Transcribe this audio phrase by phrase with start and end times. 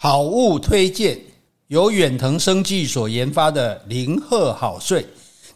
[0.00, 1.18] 好物推荐，
[1.66, 5.04] 由远藤生技所研发的零贺好睡，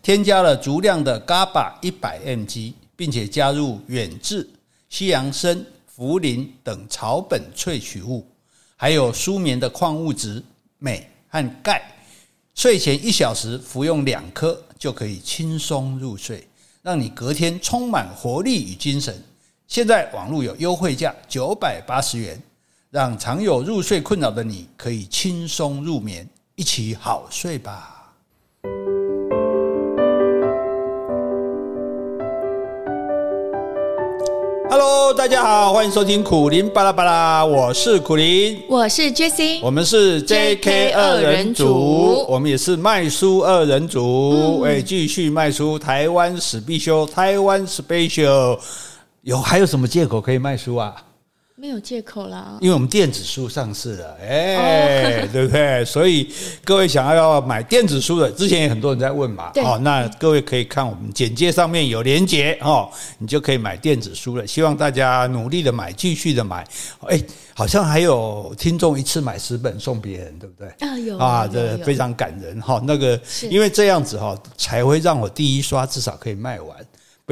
[0.02, 4.50] 添加了足量的 GABA 一百 mg，并且加入远志、
[4.88, 5.64] 西洋参、
[5.96, 8.26] 茯苓等草本萃取物，
[8.74, 10.42] 还有舒眠的矿物质
[10.78, 11.80] 镁和钙。
[12.56, 16.44] 睡前一小时服用两颗，就可以轻松入睡，
[16.82, 19.22] 让你隔天充满活力与精神。
[19.68, 22.42] 现在网络有优惠价九百八十元。
[22.92, 28.12] 让常有入睡困扰的你可以轻松入眠，一起好睡吧。
[34.68, 48.58] Hello，大家好，欢迎收听苦林巴拉巴拉，我是苦林，我是 Jessie，我们是 JK 二人组，我们也是卖书二人组，哎、嗯，继续卖书，台湾史必修，台湾 Special，
[49.22, 50.94] 有还有什么借口可以卖书啊？
[51.62, 55.84] 没有借口啦，因为我们电子书上市了，哎，哦、 对不对？
[55.84, 56.28] 所以
[56.64, 64.44] 各位想要要买电子书的，之前也很多人在问嘛，哦，那各位可以看我们简介上面有连结哦，你就可以买电子书了。
[64.44, 66.66] 希望大家努力的买，继续的买。
[67.06, 67.22] 哎，
[67.54, 70.68] 好像还有听众一次买十本送别人，对不对？
[70.80, 72.82] 啊，有啊，这非常感人哈。
[72.84, 73.16] 那个，
[73.48, 76.76] 因为这样子哈，才会让我第一刷至少可以卖完。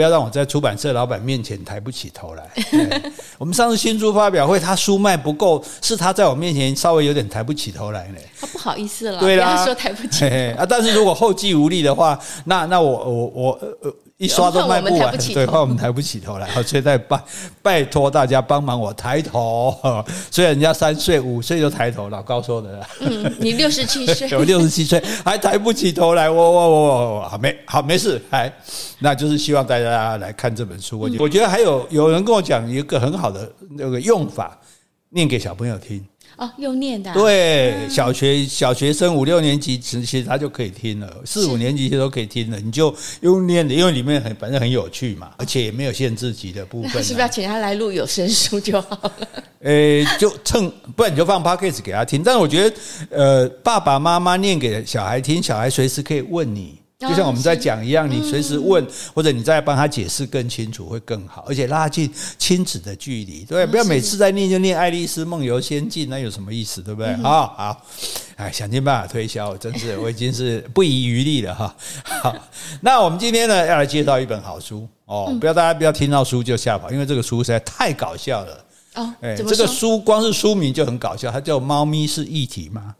[0.00, 2.50] 不要让我在出版社老板面前抬不起头来。
[3.36, 8.18] 我们上次新书发表会，他书卖不够，是他在我面前稍微有点抬不起头来呢。
[8.40, 10.24] 他不好意思了，对啦，说抬不起
[10.56, 10.64] 啊。
[10.66, 13.94] 但是如果后继无力的话，那那我我我呃。
[14.20, 17.18] 一刷都卖不完，对，怕我们抬不起头来， 所以再拜
[17.62, 19.74] 拜托大家帮忙我抬头。
[20.30, 22.86] 虽然人家三岁五岁就抬头，老高说的。
[23.00, 28.52] 嗯，你六十七岁， 我六十七岁还抬不起头来，我我我我好没好没事，还
[28.98, 31.00] 那就是希望大家来看这本书。
[31.18, 34.54] 我觉得还有有人跟我讲一个很好的那个用法，
[35.08, 36.04] 念给小朋友听。
[36.36, 42.58] 哦，用念的、啊、对，小学小学生五六年级其实他就可以听了，四五年级其实都可以听了。
[42.58, 46.94] 你就用念的，因为里面很反正很有趣嘛，而且也没有限制级的部分、啊。
[47.04, 49.12] 是不是要请他来录有声书就好了？
[49.60, 52.22] 诶， 就趁不然你就放 Podcast 给他听。
[52.22, 52.76] 但是我觉得，
[53.10, 56.79] 呃，爸爸妈妈念给小孩听，小孩随时可以问你。
[57.08, 67.16] 就像我们在讲一样，你随时问，或者你再帮他解释更清楚会更好，而且拉近亲子的距离，对，不要每次在念就念《爱丽丝梦游仙境》，那有什么意思，对不对？
[67.16, 67.86] 好好，
[68.36, 71.74] 哎，想尽办法推销，真是我已经是不遗余力了哈。
[72.04, 72.36] 好，
[72.82, 78.64] 那我们今天呢要来介绍一本好书哦，不要大家不要听到书就吓跑，因为这个书实在太搞笑了
[78.96, 79.14] 哦。
[79.22, 82.94] 哎，这个书光是书名就很搞笑，它叫《猫咪是一体吗》？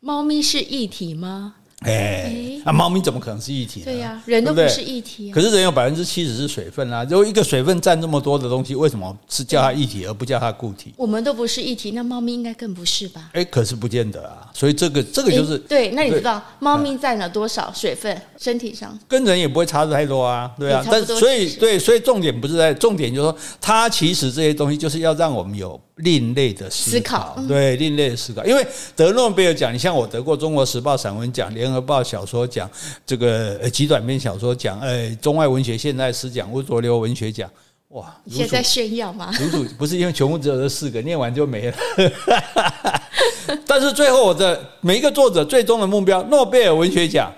[0.00, 1.54] 猫咪是一体吗？
[1.80, 3.84] 哎，欸、啊，猫咪怎么可能是液体呢？
[3.84, 5.34] 对呀、啊，人都不是液体、啊。
[5.34, 10.94] 可是人有百分之七十是水分啊，如果一个水分占这么多的东西，为什么是叫它液体而不叫它固体？
[10.96, 13.28] 我们都不是一体，那猫咪应该更不是吧？
[13.34, 14.50] 哎、欸，可是不见得啊。
[14.54, 15.90] 所以这个这个就是、欸、对。
[15.90, 18.20] 那你知道猫咪占了多少水分？
[18.38, 20.82] 身体上跟人也不会差的太多啊，对啊。
[20.90, 25.78] 但所以对，所以重点不是在重点，就是说它其实这些东西就是要让我们有。
[26.00, 28.44] 另类的思考，对，另类的思考。
[28.44, 32.70] 因为得诺贝尔奖，你像我得过《中国时报》散文奖、《联合报》小说奖、
[33.04, 37.50] 这个极短篇小说奖、呃，中外文学现代诗奖、吴浊流文学奖，
[37.88, 38.16] 哇！
[38.22, 39.34] 你现在炫耀吗？
[39.40, 41.76] 如数不是因为全部只有这四个，念完就没了。
[43.66, 47.32] 但是最后我的每一个作者最终的目标，诺贝尔文学奖。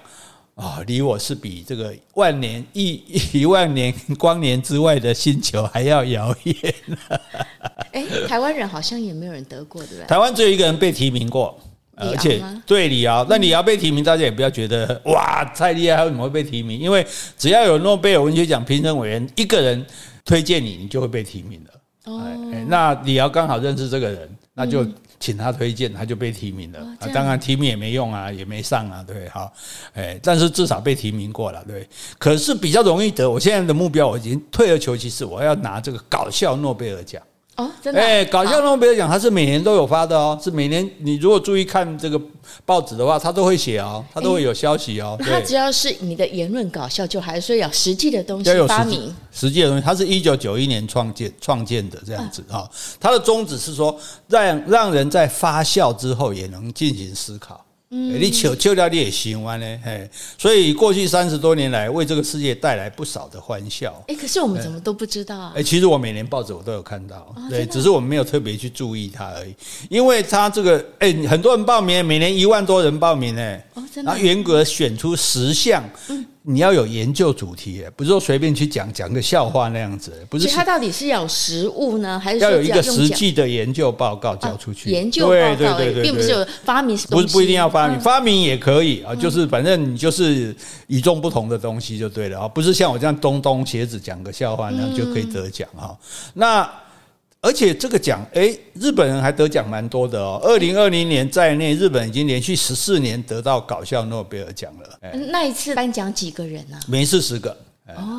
[0.55, 3.01] 啊，离我是比这个万年一
[3.33, 6.75] 一万年光年之外的星球还要遥远。
[7.93, 10.07] 哎，台湾人好像也没有人得过，对不对？
[10.07, 11.57] 台湾只有一个人被提名过，
[11.99, 13.27] 而且对李敖。
[13.29, 16.79] 那李敖被提名，大家也不要觉得哇太厉害，为什么会被提名？
[16.79, 19.85] 因为只要有诺贝尔文学奖评审委员一个人
[20.25, 21.71] 推荐你，你就会被提名了。
[22.05, 22.23] 哦，
[22.69, 24.87] 那李敖刚好认识这个人，那就。
[25.21, 26.79] 请他推荐，他就被提名了。
[27.01, 29.53] 啊，当然提名也没用啊，也没上啊，对，好，
[29.93, 31.85] 哎，但是至少被提名过了，对。
[32.19, 37.21] 可是比较容易得，我现在的目标我已经退而求其次，我要拿这个搞笑诺贝尔奖。
[37.59, 38.01] 哦，真的？
[38.01, 42.21] 哎，搞笑诺贝尔奖它是每年都有发的哦，是每年你如果注意看这个
[42.65, 45.19] 报纸的话，它都会写哦，它都会有消息哦。
[45.21, 49.13] 它只要是你的言论搞笑，就还是要实际的东西发明。
[49.33, 53.99] 实际的东西，它是一九九一年创建创建的这样子啊，它的宗旨是说
[54.29, 57.65] 让让人在发笑之后也能进行思考。
[57.91, 64.05] 嗯，你求求了你也行欢呢，嘿，所以过去三十多年来，为这个世界带来不少的欢笑。
[64.09, 65.53] 哎，可是我们怎么都不知道啊？
[65.57, 69.55] 哎，其实我每年报纸我都有看到，对，只是我们没有特别去注意它而已。
[69.89, 80.45] 因为它这个，哎，很多人报名，每年一万多人报名，哎，真的然后严格选出十项，嗯，你要有研究主题，不是说随便去讲讲个笑话那样子，不是。
[80.45, 84.89] 所以它到底是要有实物呢，还是要有一个实际的研究报告交出去？
[84.89, 90.55] 啊、研究报告对对对，并不是有发明，不是不一定要发明，发明也可以啊，就是反正你就是
[90.87, 95.97] 与众不同的东西就对了啊，不是像我这样东东鞋子讲个笑话那样就可以得奖哈。
[96.35, 96.69] 那。
[97.41, 100.41] 而且这个奖，哎、欸，日本人还得奖蛮多的哦。
[100.43, 104.99] 二零二零年在内，日本已经连续十四年得到搞笑诺贝尔奖了。
[105.03, 106.83] 欸、那一次颁奖几个人呢、啊？
[106.89, 107.57] 每次十个，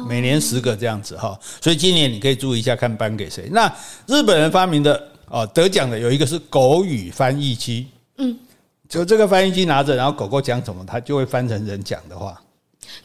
[0.08, 1.38] 每年十个这样子哈。
[1.62, 3.50] 所以今年你可以注意一下，看颁给谁。
[3.52, 3.70] 那
[4.08, 7.88] 日本人发明的哦，得奖的有一个是狗语翻译机，
[8.20, 8.38] 嗯，
[8.88, 12.42] 就这个翻译机拿着，然后狗狗讲什么，它就会翻成人讲的话。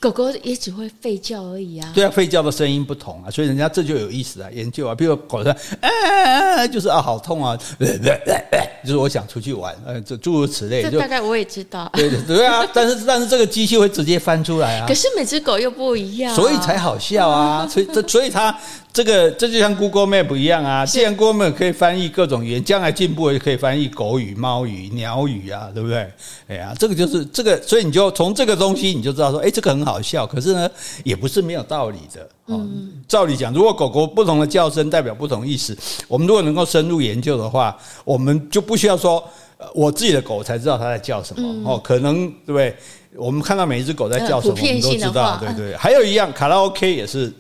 [0.00, 1.90] 狗狗也只会吠叫而已啊。
[1.94, 4.94] 对啊，吠叫的声音不同啊，所以人家这就有意思啊，研究啊。
[4.94, 7.56] 比如狗说，啊，就是啊，好痛啊，
[8.84, 10.82] 就是我想出去玩，呃，这诸如此类。
[10.82, 11.90] 这大概我也知道。
[11.94, 14.86] 对对对啊， 但是但是这个机器会直接翻出来啊。
[14.86, 17.66] 可是每只狗又不一样，所以才好笑啊。
[17.68, 18.56] 所以这所以它。
[18.94, 26.08] 这个这就像 Google Map 一样啊，既然 Google Map 可以翻译各种语言，将来进步也可以翻译狗语、猫语、鸟语啊，对不对？
[26.46, 30.70] 哎呀，这个就是这个，所以你就从这个东西你就知道说，哎，这个很好笑，可是呢，
[31.02, 32.28] 也不是没有道理的。
[32.46, 35.76] 嗯，照理讲，如果狗狗不同的叫声代表不同意思，
[36.06, 39.28] 我们如果能够深入研究的话，我们就不需要说，
[39.74, 42.76] 我自己的狗才知道它在叫什么哦，可能对不对？
[43.16, 45.76] 我们看到每一只狗在叫什么，我们都知道，对对。
[45.76, 47.32] 还有一样，卡拉 OK 也是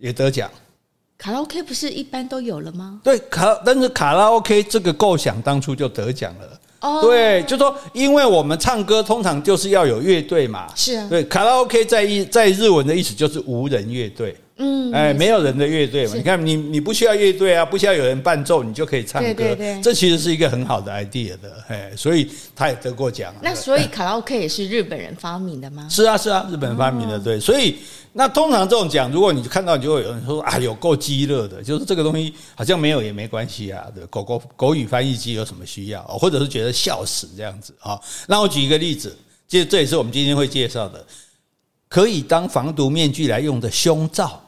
[0.00, 0.50] 也得奖。
[1.18, 3.00] 卡拉 OK 不是一般都有了吗？
[3.02, 6.60] 对，卡，但是卡拉 OK 这个构想当初就得奖了。
[6.80, 10.68] 哦，对，就说因为我们唱歌通常就是要有乐队嘛。
[10.76, 11.06] 是啊。
[11.10, 14.36] 对，卡拉 OK 在一在日文的意思就是无人乐队。
[14.58, 14.92] 嗯。
[14.92, 16.14] 哎，没有人的乐队嘛？
[16.14, 19.32] 你看，你你不需要乐队啊，不需要有人伴奏，你就可以唱歌。
[19.34, 19.80] 对对对。
[19.82, 23.34] 这其实是一个很好的 idea 的，哎，所以他也得过奖。
[23.42, 25.88] 那所以卡拉 OK 也是日本人发明的吗？
[25.90, 27.76] 是啊，是啊，日本人发明的，对，所以。
[28.10, 38.00] 那通常这种奖，如果你看到，你就会有人说啊，有够鸡肋的，就是这个东西好像没有也没关系啊，对，狗狗狗语翻译机有什么需要，或者是觉得笑死这样子啊？
[38.26, 39.16] 那我举一个例子，
[39.46, 41.04] 这这也是我们今天会介绍的，
[41.88, 44.42] 可以当防毒面具来用的胸罩。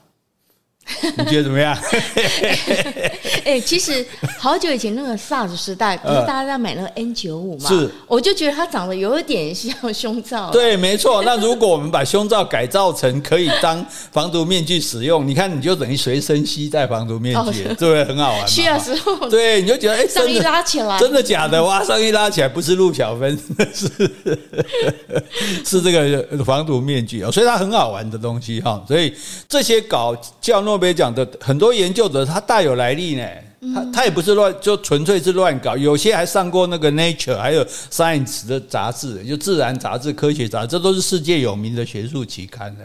[1.16, 1.76] 你觉得怎么样？
[3.40, 4.04] 哎、欸，其实
[4.38, 7.68] 好久以前那个 SARS 时代， 不是大家在买那个 N 九五嘛？
[7.68, 10.50] 是，我就觉得它长得有一点像胸罩。
[10.50, 11.22] 对，没错。
[11.24, 18.04] 那如果我们把胸罩改造成可以当防毒面具使用，你看你就等于随身携带防毒面具，对不对？
[18.04, 18.48] 很好玩。
[18.48, 21.62] 需要时候，对，你就觉得哎，上衣拉起来，真的假的？
[21.62, 23.38] 哇，上衣拉起来不是陆小芬，
[23.72, 23.88] 是
[25.64, 28.82] 是这个防毒面具哦，所以它很好玩的东西哈。
[28.86, 29.14] 所以
[29.48, 33.26] 这些搞叫诺贝尔奖的很多研究者，他大有来历呢。
[33.74, 35.76] 他他也不是乱，就纯粹是乱搞。
[35.76, 42.84] 有些还上过那个 Nature，还有 Science 的杂志，就自然杂志、科学杂志，这都是世界有名的学术期刊呢。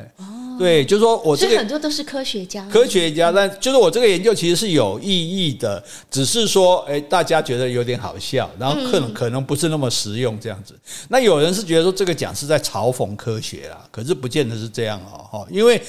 [0.57, 10.73] 对，就是说我这个很多都是科学家，科学家，但就是我这个研究其实是有意义的，只是说，哎，大家觉得有点好笑，然后可能可能不是那么实用这样子。
[11.09, 15.81] 那有人是觉得说这个奖是在嘲讽科学啦，可是不见得是这样哦，哈，因为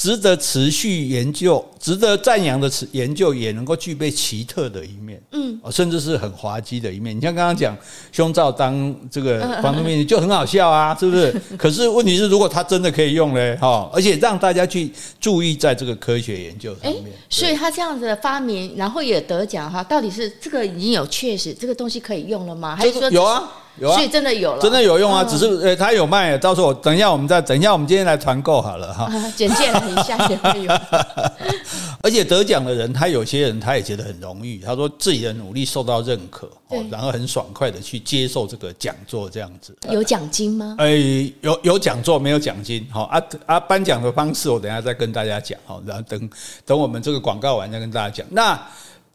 [0.00, 7.14] 值得持续研究、值得赞扬的研究也能够具备奇特的一面，嗯，甚至是很滑稽的一面。
[7.14, 7.76] 你像刚刚讲
[8.12, 11.34] 胸罩当这个防毒面具就很好笑啊，是不是？
[11.58, 13.56] 可是问题是，如果它真的可以用嘞？
[13.60, 14.20] 哈，而且。
[14.20, 17.04] 让大家去注意在这个科学研究上面。
[17.30, 22.76] 所以他这样子的发明，然后也得奖哈，到底是这个已经有确实这个东西可以用了吗？
[22.76, 23.50] 还是说有啊？
[23.78, 25.24] 有啊，所以真的有了，真的有用啊！
[25.24, 29.10] 只是呃，他有卖，到时候等一下，我们再等一下，我们今天来团购好了哈。
[29.36, 30.72] 简介了一下也会有。
[32.02, 39.76] 而且得奖的人，他有些人他也觉得很荣誉，他说自己的努力受到认可，哦，然后很爽快的去接受这个讲座这样子。
[39.90, 40.76] 有奖金吗？
[40.78, 40.90] 哎，
[41.40, 42.86] 有有讲座，没有奖金。
[42.90, 45.58] 好啊啊，颁奖的方式我等下再跟大家讲。
[45.64, 46.30] 好，然后等
[46.66, 48.26] 等我们这个广告完再跟大家讲。
[48.30, 48.60] 那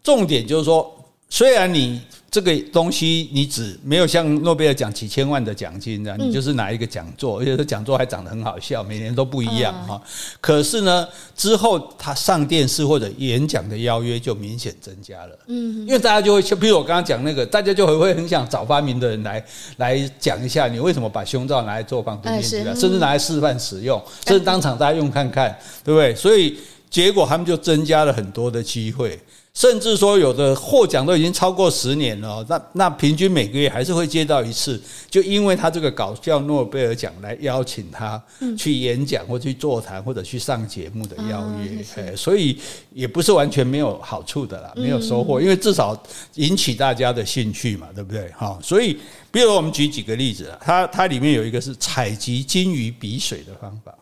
[0.03, 0.91] 重点就是说，
[1.29, 2.01] 虽然你。
[2.35, 10.01] 这个东西你只没有像诺贝尔奖几千万的奖金这样，你就是拿一个讲座，而且这讲座还长得很好笑，每年都不一样哈。
[10.41, 15.39] 可是呢，之后他上电视或者演讲的邀约就明显增加了。
[15.47, 19.45] 嗯，因为大家就会，就比如我刚刚讲那个，大家就会会很想找发明的人来
[19.77, 26.13] 来讲一下，你为什么把胸罩拿来做防毒面具啊，甚至拿来示范使用，甚至当场大家用看看，对不对？
[26.13, 26.57] 所以
[26.89, 29.17] 结果他们就增加了很多的机会。
[29.55, 38.21] 甚至说有的获奖都已经超过十年了，那那平均每个月还是会接到一次，就因为他这个搞笑诺贝尔奖来邀请他
[38.57, 42.59] 去演讲或去座谈或者去上节目的邀约，所以
[42.91, 45.97] 也不是完全没有好处的啦，没有收获，因为至少
[46.33, 48.29] 引起大家的兴趣嘛，对不对？
[48.37, 48.99] 哈，所以
[49.31, 53.97] 比如我们举几个例子啊，它它里面有一个是采集金鱼鼻水的方法，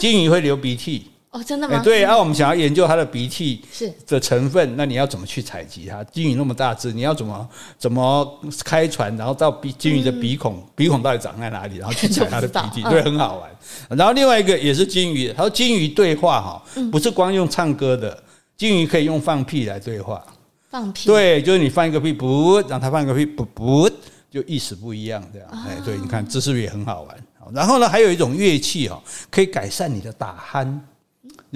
[0.00, 1.06] 金鱼会流鼻涕。
[1.36, 1.76] 哦，真的吗？
[1.76, 3.62] 欸、对，啊，我们想要研究它的鼻涕
[4.06, 6.02] 的成分，那你要怎么去采集它？
[6.04, 7.46] 金鱼那么大只，你要怎么
[7.78, 13.50] 怎么开船，然后到鼻金鱼的鼻孔，嗯、鼻孔到底长在哪里，然后去采它的鼻涕， 对，很好玩。
[13.90, 18.18] 然后另外一个也是金鱼，他说金鱼对话哈，不是光用唱歌的，
[18.56, 20.24] 金鱼可以用放屁来对话。
[20.70, 21.06] 放屁？
[21.06, 23.90] 对，就是你放一个屁，不，让它放一个屁，不不，
[24.30, 25.48] 就意思不一样，这样。
[25.68, 27.16] 哎，对，你看，这是不是也很好玩？
[27.52, 28.98] 然后呢，还有一种乐器哈，
[29.30, 30.78] 可以改善你的打鼾。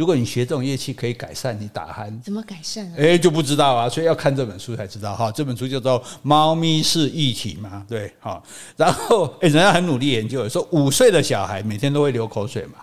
[0.00, 2.10] 如果你学这种乐器，可以改善你打鼾。
[2.22, 2.94] 怎么改善啊？
[2.96, 5.30] 哎，就不知道啊，所以要看这本书才知道哈。
[5.30, 8.42] 这本书叫做《猫咪是一体》嘛，对，哈。
[8.78, 12.76] 然后，哎，人家很努力研究，说五岁的小孩每天都会流口水嘛。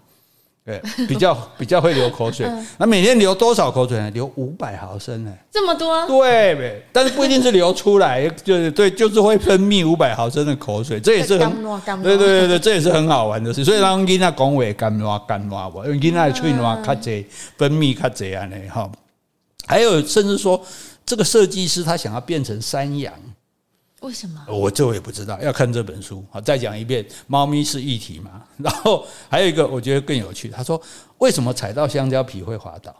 [0.67, 2.45] 对，比较 比较会流口水，
[2.77, 4.11] 那每天流多少口水呢？
[4.11, 5.33] 流五百毫升呢？
[5.49, 6.05] 这么多？
[6.05, 11.63] 对，但是不一定是流出来， 就是对，就是会分泌五百毫升的口水，这也是很
[12.03, 13.63] 对对对对，这也是很好玩的事。
[13.63, 15.81] 所以让囡仔讲话干嘛干嘛不？
[15.85, 17.23] 因为囡仔嘴暖较侪，
[17.57, 18.91] 分泌较侪安尼哈。
[19.65, 20.61] 还有甚至说，
[21.05, 23.13] 这个设计师他想要变成山羊。
[24.07, 24.41] 为什么？
[24.47, 26.23] 我这我也不知道，要看这本书。
[26.31, 28.41] 好，再讲一遍，猫咪是一体嘛。
[28.57, 30.47] 然后还有一个，我觉得更有趣。
[30.47, 30.81] 他说，
[31.17, 32.95] 为什么踩到香蕉皮会滑倒？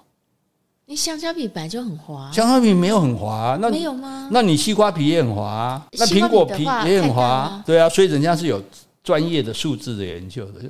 [0.86, 4.28] 你香蕉皮本来就很滑，香蕉皮没有很滑，那没有吗？
[4.34, 7.88] 那你西瓜皮也很滑，那苹果皮也很滑，对啊。
[7.88, 8.62] 所以人家是有
[9.02, 10.62] 专业的数字的研究的。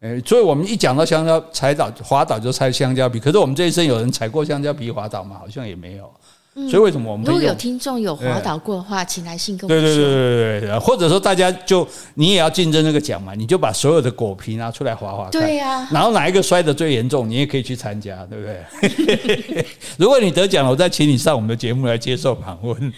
[0.00, 5.36] 诶，所以我们一讲到香蕉踩倒滑倒就踩香蕉皮，可是我们这一生有人踩过香蕉皮滑倒吗？
[5.38, 6.10] 好像也没有。
[6.54, 9.94] 所以为什么我们如果有听众有滑倒过的话，请来信跟我们说。
[9.94, 15.30] 对对对对对，或者说大家就你也要竞争那个奖嘛，你就把所有的果皮拿出来滑滑看。
[15.30, 15.88] 对呀。
[15.90, 19.66] 然后哪一个摔得最严重，你也可以去参加，对不对？
[19.96, 22.92] 如果你得奖了，我再请你上我们的节目来接受访问。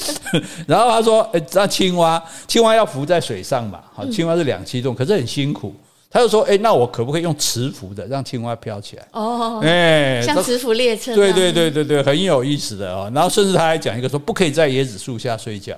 [0.68, 3.80] 然后他说：“诶，那青蛙，青蛙要浮在水上嘛？
[3.94, 5.74] 好，青蛙是两栖动物，可是很辛苦。”
[6.10, 9.06] 他就说：“哎，那我可不可以用磁浮的让青蛙飘起来？
[9.12, 11.14] 哦，哎，像磁浮列车。
[11.14, 13.10] 对对对对对，很有意思的哦。
[13.14, 15.76] 然后甚至他还讲一个说，不可以在椰子树下睡觉。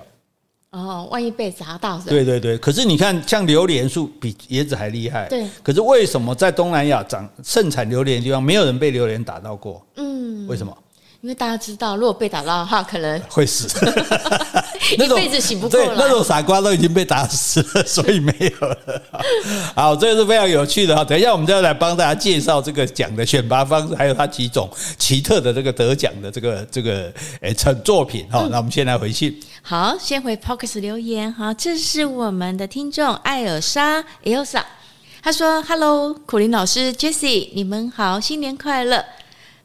[0.71, 2.01] 哦，万一被砸到。
[2.07, 5.27] 对对对，可是你看，像榴莲树比椰子还厉害。
[5.27, 5.45] 对。
[5.61, 9.85] 可是为什么在东南亚长盛产榴莲的地方，没有人被榴莲打到过？
[9.97, 10.73] 嗯，为什么？
[11.21, 13.67] 因为大家知道，如果被打到的话，可能会死。
[14.91, 15.93] 一辈子醒不过来。
[15.95, 19.01] 那种傻瓜都已经被打死了，所以没有了。
[19.75, 21.03] 好，这个是非常有趣的哈。
[21.03, 28.47] 等一下，我们就要来帮大家介绍这个奖的选拔方式，还有它几种奇特的这个得奖的这个这个诶成作品哈。
[28.49, 29.39] 那我们先来回信。
[29.61, 31.31] 好，先回 Podcast 留言。
[31.31, 34.63] 好，这是我们的听众艾尔莎 Elsa，
[35.21, 39.05] 他说：“Hello，苦林老师 Jessie，你们好，新年快乐。”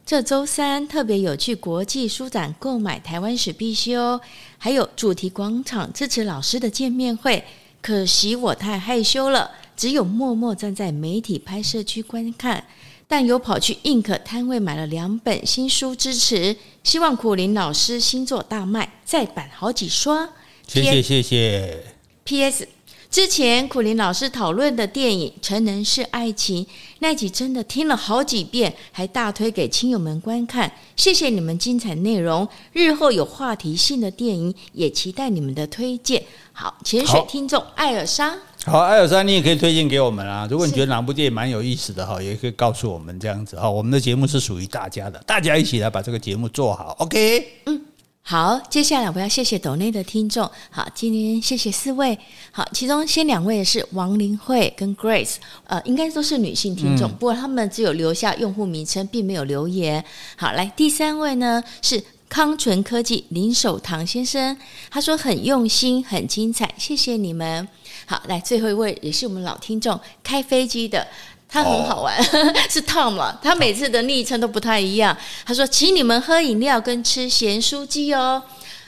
[0.07, 4.21] 这周三特别有去国际书展购买台湾史必修，
[4.57, 7.43] 还有主题广场支持老师的见面会。
[7.81, 12.63] 可惜我太害羞了，只有默默站在媒体拍摄区观看，
[13.05, 16.55] 但有跑去 Ink 摊位买了两本新书支持。
[16.85, 20.29] 希望苦林老师新作大卖，再版好几刷。
[20.65, 21.83] 谢谢谢谢。
[22.23, 22.65] P.S.
[23.09, 26.63] 之前苦林老师讨论的电影《成人是爱情》
[26.99, 30.71] 那集真的听了好几遍，还大推给亲友们观看。
[30.95, 36.21] 谢谢你们精彩内容，日后有话题性的电影也期待你们的推荐。
[36.51, 38.35] 好，潜水听众艾尔莎，
[38.65, 40.47] 好，艾尔莎，你也可以推荐给我们啊。
[40.51, 43.69] 如果你觉得哪部电影蛮有意思的哈，也可以告诉我们这样子哈。
[43.69, 46.95] 我们的节目是属于大家的，大家一起来把这个节目做好。
[46.99, 47.81] OK，嗯。
[48.29, 50.51] 好，接下来我要谢谢斗内的听众。
[50.69, 52.19] 好，今天谢谢四位。
[52.51, 60.03] 好，其中先两位是王林慧跟 Grace，呃，应该都是女性听众，嗯、不过他们只有留下用户名称，并没有留言。
[60.35, 64.57] 好，来第三位呢是康纯科技林守堂先生，
[64.89, 67.65] 他说很用心，很精彩，谢谢你们。
[68.05, 71.07] 好，来最后一位也是我们老听众，开飞机的。
[71.49, 73.39] 他很好玩，哦、 是 Tom 嘛？
[73.41, 75.15] 他每次的昵称都不太一样。
[75.45, 78.43] 他说：“请你们喝饮料跟吃咸酥鸡哦。”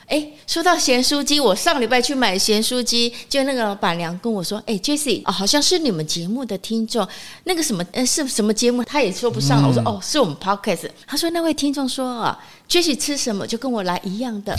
[0.08, 7.08] 哎，说到咸酥鸡，我上礼拜去买咸酥鸡，就那个老板娘跟我说：“哎，Jessie，哦，好像是你们节目的听众，
[7.44, 8.84] 那个什么，呃，是什么节目？
[8.84, 9.68] 他也说不上了。
[9.68, 12.38] 嗯”我说：“哦，是我们 Podcast。”他说：“那位听众说啊。”
[12.70, 14.56] Jessie 吃什么就跟我来一样的，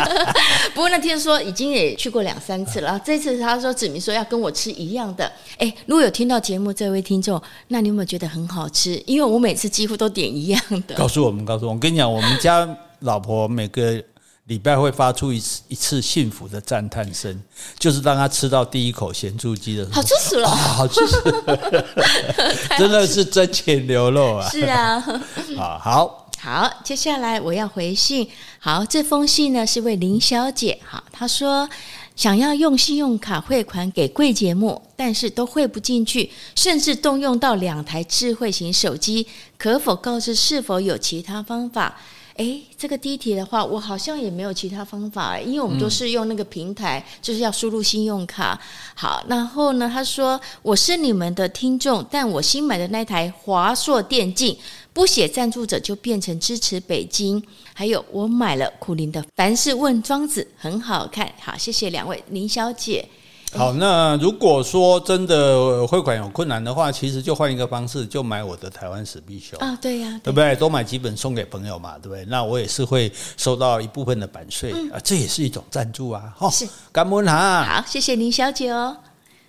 [0.72, 5.30] 不过那天说已经也去过两三次了，这次他说指明说要跟我吃一样的。
[5.58, 8.94] 哎，如果有听到节目这位听众，那你有没有觉得很好吃？
[9.04, 10.94] 因为我每次几乎都点一样的。
[10.94, 12.66] 告诉我们，告诉我们，我跟你讲，我们家
[13.00, 14.02] 老婆每个
[14.46, 17.38] 礼拜会发出一次一次幸福的赞叹声，
[17.78, 21.84] 就是当他吃到第一口咸猪鸡的时候，好吃死了， 好吃死了，
[22.78, 24.48] 真的是真情流露啊！
[24.48, 25.04] 是啊，
[25.58, 26.23] 啊好。
[26.44, 28.28] 好，接下来我要回信。
[28.58, 30.78] 好，这封信呢是位林小姐。
[30.84, 31.66] 好，她说
[32.14, 41.98] 想要用信用卡汇款给贵节目，但是都汇不进去，甚至动用到两台智慧型手机，可否告知是否有其他方法？
[42.36, 48.60] 诶，这个第一题的话，我好像也没有其他方法，因为我们都是用那个平台，就是要输入信用卡。
[48.96, 54.56] 好，然后呢，他说我是你们的听众，但我新买的那台华硕电竞
[54.92, 57.40] 不写赞助者就变成支持北京。
[57.72, 61.32] 还有我买了苦林的凡事问庄子，很好看。
[61.40, 63.08] 好，谢谢两位林小姐。
[63.56, 70.56] 好，那如果说真的汇款有困难的话，其实就换一个方式，就买我的台湾史必修啊，对呀、啊，对不对？
[70.56, 72.24] 多买几本送给朋友嘛，对不对？
[72.24, 77.64] 那我也是会收到一部分的版税、嗯、啊，这也是一种赞助啊，哈，是感恩哈。
[77.64, 78.96] 好，谢谢林小姐哦。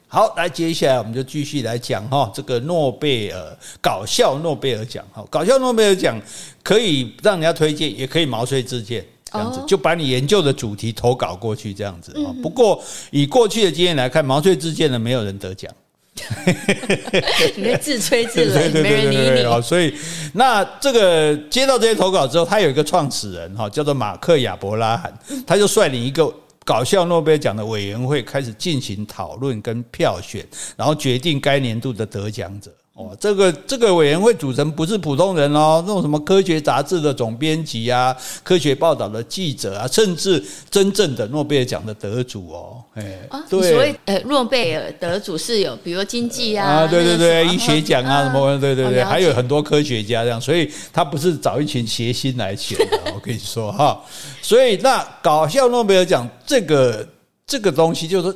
[0.07, 6.21] 好，来接下来我们就继续来讲哈，这个诺贝尔搞笑诺贝尔奖哈，搞笑诺贝尔奖
[6.61, 9.03] 可以让人家推荐，也可以毛遂自荐。
[9.31, 12.29] 这样子就把你研究的主题投稿过去，这样子啊。
[12.43, 15.69] 不过以过去的经验来看，毛遂自荐的没有人得奖，
[17.57, 19.61] 你在自吹自擂，没人理你。
[19.61, 19.93] 所以
[20.33, 25.11] 那这个接到这些投稿之后，他有一个创始人哈，叫做马克亚伯拉罕，
[25.45, 26.31] 他就率领一个
[26.63, 30.45] 搞笑诺贝尔奖的委员会开始进行讨论跟票选，
[30.77, 32.71] 然后决定该年度的得奖者。
[32.95, 54.01] 哦，这个这个委员会组成不是普通人哦，那种什么科学杂志的总编辑啊，科学报道的记者啊，甚至真正的诺贝尔奖的得主哦，哎，啊，对，所谓呃诺贝尔得主是有，比如经济啊，啊，对对对，医学奖啊什么，对对对，还有很多科学家这样，所以他不是找一群谐星来选的， 我跟你说哈，
[54.41, 57.05] 所以那搞笑诺贝尔奖这个
[57.45, 58.33] 这个东西就是。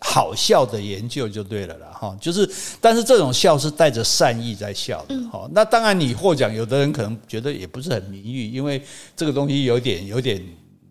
[0.00, 2.48] 好笑的研究就对了啦，哈，就是，
[2.80, 5.48] 但是这种笑是带着善意在笑的，哈。
[5.52, 8.82] 那当然，你获奖，有的人可能觉得也不是很名誉，因为
[9.16, 10.40] 这个东西有点有点，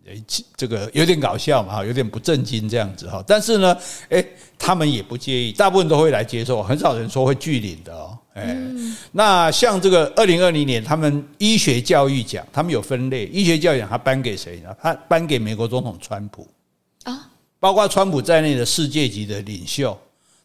[0.06, 0.22] 诶，
[0.56, 3.24] 这个有点搞笑嘛，哈，有点不正经这样子，哈。
[3.26, 3.76] 但是呢，
[4.10, 4.26] 诶，
[4.58, 8.56] 他们也不介意，大部分都会来接受，很少人说会拒领的哦，诶。
[9.12, 14.74] 那像这个二零二零年，他们医学教育奖，他们有分类，医学教育奖他颁给谁呢？
[14.82, 16.63] 他颁给美国总统川普啊。
[17.64, 19.98] 包括川普在内的世界级的领袖，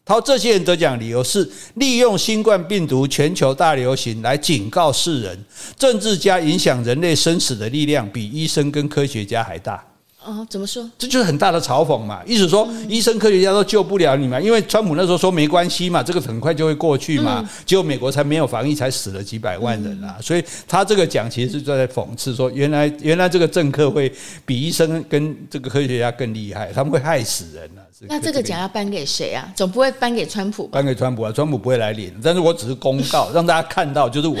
[0.06, 5.44] 他说这些人得奖理由是利用新冠病毒全球大流行来警告世人，
[5.76, 9.84] 政治家影响人类生死的力量比医生跟科学家还大。
[10.22, 10.88] 哦，怎么说？
[10.98, 24.12] 这就是很大的嘲讽嘛，意思说医生科学家都救不了你嘛，因为川普那时候说没关系嘛，这个很快就会过去嘛，结果美国才没有防疫，才死了几百万人啊，所以他这个讲其实是在讽刺说，原来原来这个政客会
[24.44, 27.80] 比医生跟这个科学家更厉害，他们会害死人啊。
[28.08, 29.52] 那这个奖要颁给谁啊？
[29.54, 30.70] 总不会颁给川普吧？
[30.72, 34.38] 颁给川普啊，川普不会来领，但是我只是公告 让大家看到，就是我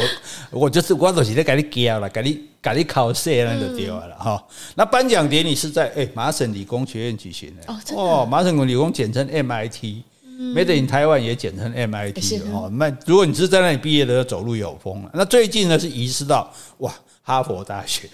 [0.50, 2.40] 我就是我就是在给你教了，给你。
[2.62, 4.36] 给你考试那就对了哈。
[4.36, 12.70] 嗯、那颁奖典礼是在诶麻省理工学院举行的哦，哦，麻省理工简称 MIT，Made in Taiwan 也简称 MIT 哦。
[12.74, 15.10] 那如果你是在那里毕业的，走路有风了。
[15.14, 16.92] 那最近呢是移师到哇。
[17.22, 18.08] 哈佛大学，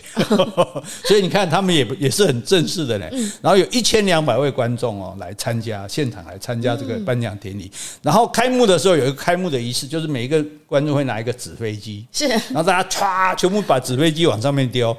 [1.07, 3.09] 所以你看他们也也是很正式的嘞。
[3.41, 7.71] 然后有一千两百位观众哦来参加现场来参加这个颁奖典礼。
[8.03, 14.95] 然后开幕的时候有一个开幕的仪式，就是每一个观众会拿一个纸飞机，是，然后大家唰全部把纸飞机往上面丢。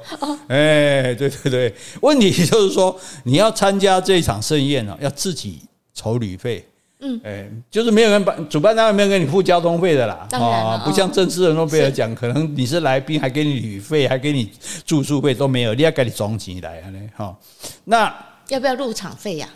[0.48, 5.60] 哎，对对对，问题就是说你要参加这一场盛宴呢，要自己
[5.94, 6.66] 筹旅费。
[7.00, 14.50] 嗯，哎，就是没有人办，主办单位没有给你付交通费的啦，哦，不像正式的诺贝尔奖，可能你是来宾，还给你旅费，还给你
[14.84, 17.36] 住宿费都没有，你要给你装钱来啊，哈，
[17.84, 18.12] 那
[18.48, 19.48] 要不要入场费呀？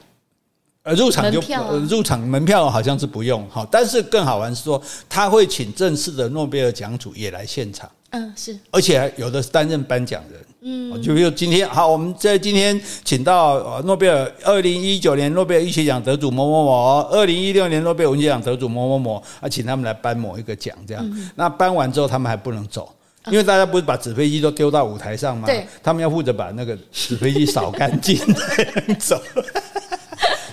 [0.84, 1.40] 呃，入场就
[1.88, 7.90] 入场门票好像是不用，哈，但是更好玩是说，他会请正式的诺贝尔奖主也来现场。
[8.12, 22.94] 嗯，是，而且还有的是担任颁奖人，嗯，就比如今天好，我们在今天请到诺贝尔二零一九年诺贝尔医学奖得主某某某，二零一六年诺贝尔文学奖得主某某某，啊，请他们来颁某一个奖，这样，嗯、那颁完之后他们还不能走，
[23.28, 25.46] 因为大家不是把纸飞机都丢到舞台上吗？
[25.46, 29.18] 对，他们要负责把那个纸飞机扫干净 才能走。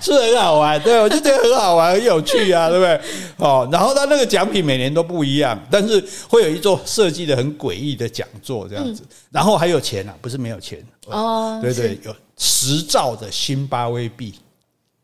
[0.02, 3.02] 是很好玩，对，我就觉得很好玩，很有趣啊，对不对？
[3.38, 14.36] 哦，然后他那个奖品每年都不一样，但是会有一座设计的很诡异的讲座这样子，然后还有钱啊，不是没有钱哦，对对，有十兆的辛巴威币，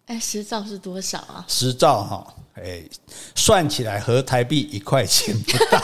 [0.06, 1.46] 哎，十兆是多少啊？
[1.48, 2.82] 十兆哈，哎，
[3.36, 5.78] 算起来合台币一块钱不到。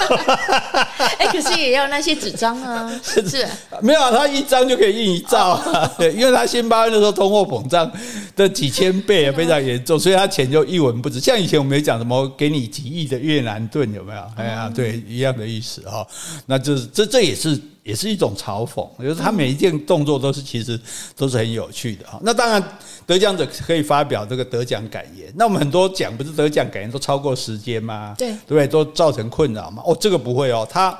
[1.20, 3.46] 哎，可是也要那些纸张啊， 是不是？
[3.82, 5.92] 没有啊，他一张就可以印一兆啊。
[6.00, 7.92] 对，因为他新八月的时候通货膨胀
[8.36, 11.20] 的几千倍也非常严重，所以他钱就一文不值。
[11.20, 14.24] 像以前我们也讲什么给你几亿的越南盾，有没有？
[14.38, 16.08] 哎呀，对，一样的意思哈。
[16.46, 17.60] 那就是这这也是。
[17.92, 20.80] 也是一种嘲讽，就是他每一件动作都是其实
[21.14, 22.18] 都是很有趣的哈。
[22.24, 22.64] 那当然，
[23.06, 25.30] 得奖者可以发表这个得奖感言。
[25.36, 28.16] 那我们很多奖不是得奖感言都超过时间吗？
[28.18, 28.66] 对，对不对？
[28.66, 29.84] 都造成困扰吗？
[29.86, 30.98] 哦，这个不会哦，他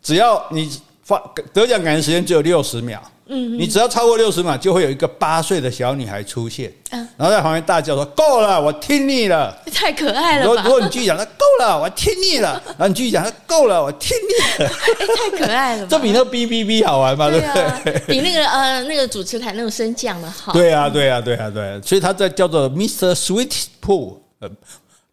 [0.00, 0.70] 只要你
[1.02, 1.20] 发
[1.52, 3.02] 得奖感言时间只有六十秒。
[3.30, 10.62] 嗯，你只要超过六十秒，就会有一个八岁的小女孩出现，嗯，然后在旁边大叫说：“够了，我听腻了。”太可爱了如果！
[10.62, 12.62] 如果你继续讲，他够了，我听腻了。
[12.78, 14.70] 然后你继续讲，他够了，我听腻了。
[14.70, 15.86] 哎，太可爱了！
[15.86, 17.28] 这比那个哔哔哔好玩吧？
[17.28, 17.46] 对不
[17.84, 18.02] 对？
[18.06, 20.54] 比那个呃那个主持台那种升降的好。
[20.54, 21.78] 对啊，对啊，对啊，对。
[21.82, 23.14] 所以他在叫做 Mr.
[23.14, 24.48] Sweetpool，呃，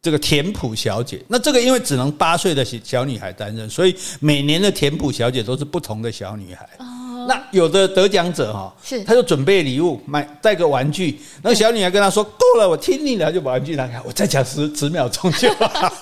[0.01, 1.21] 这个甜普小姐。
[1.27, 6.65] 那这个因为只能八岁的小女孩担任，所以每年的甜普小姐都是不同的小女孩。
[7.27, 11.19] 那有的得奖者哈，是他就准备礼物，买带个玩具。
[11.41, 15.93] 那个小女孩跟他说：“够了，我听你了。”就把玩具拿开，我再讲十十秒钟就好，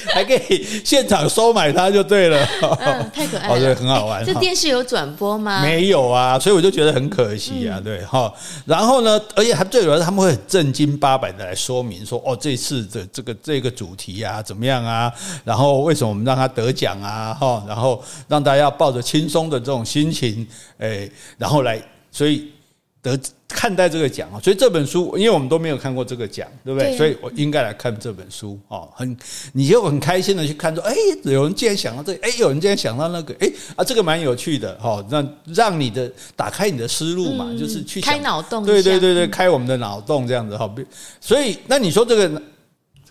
[0.12, 2.44] 还可以现场收买他就对了。
[2.80, 4.24] 嗯，太可爱了，哦，对，很好玩。
[4.24, 5.62] 这电视有转播吗？
[5.62, 7.80] 没有啊，所以我就觉得很可惜啊。
[7.82, 8.32] 对哈，
[8.64, 15.12] 然后呢，而且还最主要他们会很正经八百的来说明说：“哦，这次的这个这个主题啊，怎么样啊？
[15.44, 17.32] 然后为什么我们让他得奖啊？
[17.32, 21.06] 哈，然后让大家要抱着轻松的这种心。”情，哎，
[21.36, 21.78] 然后来，
[22.10, 22.50] 所以
[23.02, 23.14] 得
[23.48, 26.96] 看待这个奖啊，所以这本书，因为我们都没有看过这个奖，对不对？
[26.96, 29.16] 所以我应该来看这本书哦，很，
[29.52, 40.70] 你就很开心的去看，说，哎，有人竟然想到这个，哎，有人竟然想到那个，哎，啊，这个蛮有趣的哈，让让你的打开你的思路嘛，就是去开脑洞，对对对对，开我们的脑洞这样子哈。
[41.20, 42.42] 所以，那你说这个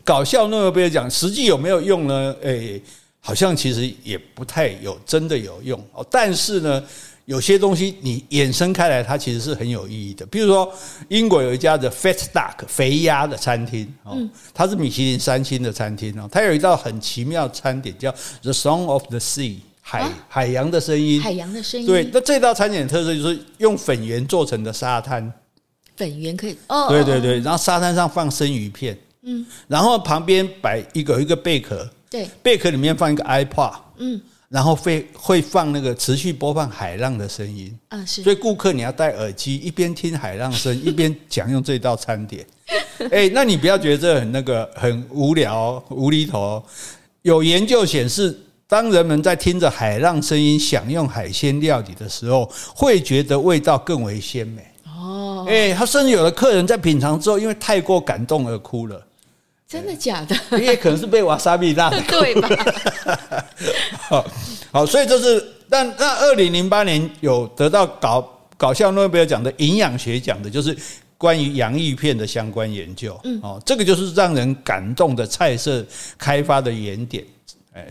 [0.03, 2.35] 搞笑诺贝尔奖实际有没有用呢？
[2.43, 2.79] 哎。
[3.19, 6.81] 好像其实也不太有真的有用哦，但是呢，
[7.27, 10.25] 有些东西你衍生开来，它其实是很有意义的。
[10.27, 10.73] 比如说，
[11.09, 14.17] 英国有一家的 Fat Duck 肥鸭的餐厅哦，
[14.53, 18.09] 它是米其林三星的餐厅哦，它有一道很奇妙餐点叫
[18.41, 21.85] The Song of the Sea 海海洋的声音，海洋的声音。
[21.85, 25.29] 对，那这道餐点的特色就是用粉圆做成的沙滩，
[25.97, 31.85] 粉圆可以哦，对对对，然后沙滩上放生鱼片，嗯，然后旁边摆一个一个贝壳。
[32.09, 42.45] 对，贝壳里面放一个 iPod，嗯，然后会会放那个持续播放海浪的声音，啊是，所以顾客你要戴耳机，一边听海浪声， 一边享用这道餐点。
[43.11, 46.63] 哎，那你不要觉得这很那个很无聊无厘头。
[47.23, 48.35] 有研究显示，
[48.67, 54.65] 当人们在听着海浪声音享用海鲜料理的时候，会觉得味道更为鲜美。
[54.85, 59.05] 哦，哎，他甚至有的客人在品尝之后，因为太过感动而哭了。
[59.67, 60.59] 真的假的？
[60.59, 62.49] 也可能是被瓦萨比辣的， 对吧？
[64.07, 64.25] 好，
[64.71, 68.25] 好，所以这是，但那二零零八年有得到搞
[68.55, 70.75] 搞笑诺贝尔奖的营养学奖的，就是
[71.17, 73.19] 关于洋芋片的相关研究。
[73.25, 75.85] 嗯，哦，这个就是让人感动的菜色
[76.17, 77.25] 开发的原点。
[77.73, 77.85] 哎，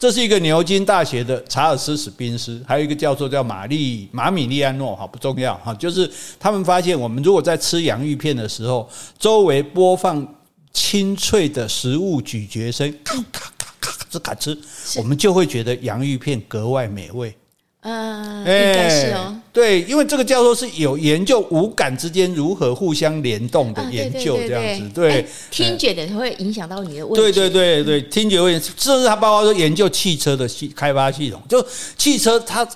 [0.00, 10.26] 这是一个牛津大学的查尔斯史宾斯，还有一个教授叫玛丽马米利安诺，哈，不重要哈，就是他们发现，我们如果在吃洋芋片的时候，周围播放。
[10.72, 14.56] 清脆的食物咀嚼声，咔咔咔咔咔，这咔吃，
[14.96, 17.34] 我们就会觉得洋芋片格外美味。
[17.82, 19.34] 嗯，应该是哦。
[19.52, 24.86] 对，因为这个教授是有研究五感之间如何互相联动的研究，这样子。
[24.94, 27.16] 对，听觉的会影响到你的味。
[27.16, 32.68] 对对对对，听觉会，甚至他包括说研究汽车的系开发系统，就汽车他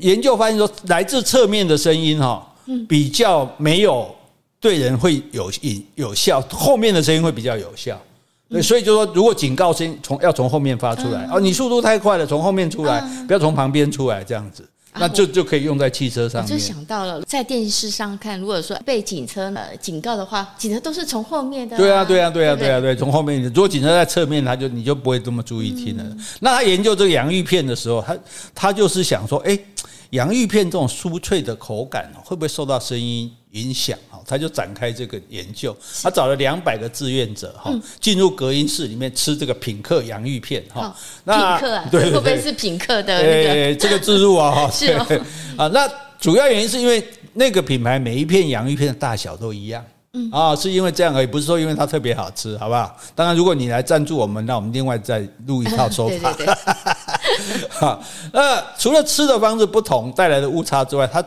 [0.00, 2.54] 研究发现说，来自侧面的声音哈，
[2.86, 4.14] 比较没有。
[4.62, 8.00] 对人会有引有效，后面的声音会比较有效。
[8.48, 16.52] 对，所以就说，如果警告声从要从后面发出来，哦，你速度太快了，从后面出来，不要从旁边出来，这样子，那就就可以用在汽车上面。
[16.52, 21.76] 我就想到了，在电视上看，如果说被警车呃警告的话，警车都是从后面的。
[21.76, 23.42] 对啊，对啊，对啊，对啊，对，从后面。
[23.42, 26.04] 如果警车在侧面，他就你就不会这么注意听了。
[26.38, 28.16] 那他研究这个洋芋片的时候，他
[28.54, 29.58] 他就是想说，哎，
[30.10, 33.98] 洋芋片这种酥脆的口感会不会受到声音影响？
[34.10, 40.94] 哈他就展开这个研究，他找了两百个志愿者哈，进入隔音室里面吃这个品客洋芋片哈。
[41.24, 43.18] 那品客对，会不会是品客的？
[43.18, 44.92] 诶，这个自入啊哈， 是
[45.58, 45.68] 啊。
[45.68, 45.88] 那
[46.20, 49.84] 主要原因是因为那个品牌每一片洋芋片的大小都一样，
[50.14, 52.96] 嗯啊，是因为这样而已，不是说因为它特别好吃，好不好？
[53.14, 56.32] 当然，如果你来赞助我们，那我们另外再录一套 说法。
[57.68, 58.00] 哈，
[58.32, 61.22] 那除了吃的方式不同带来的误差之外，它。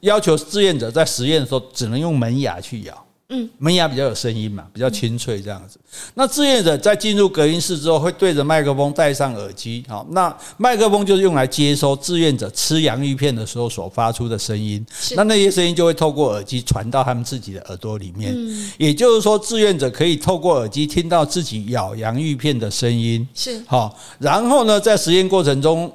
[0.00, 5.78] 要求志愿者在实验的时候只能用门牙去咬，嗯，门牙比较有声音嘛，比较清脆这样子。
[6.14, 14.84] 那志愿者在进入隔音室之后，会对着麦克风戴上耳机，好，那麦克风就是用来接收志愿者吃洋芋片的时候所发出的声音。
[15.16, 18.34] 那那些声音就会透过耳机传到他们自己的耳朵里面。
[18.78, 23.26] 也就是说，志愿者可以透过耳机听到自己咬洋芋片的声音。
[23.34, 25.92] 是，好，然后呢，在实验过程中，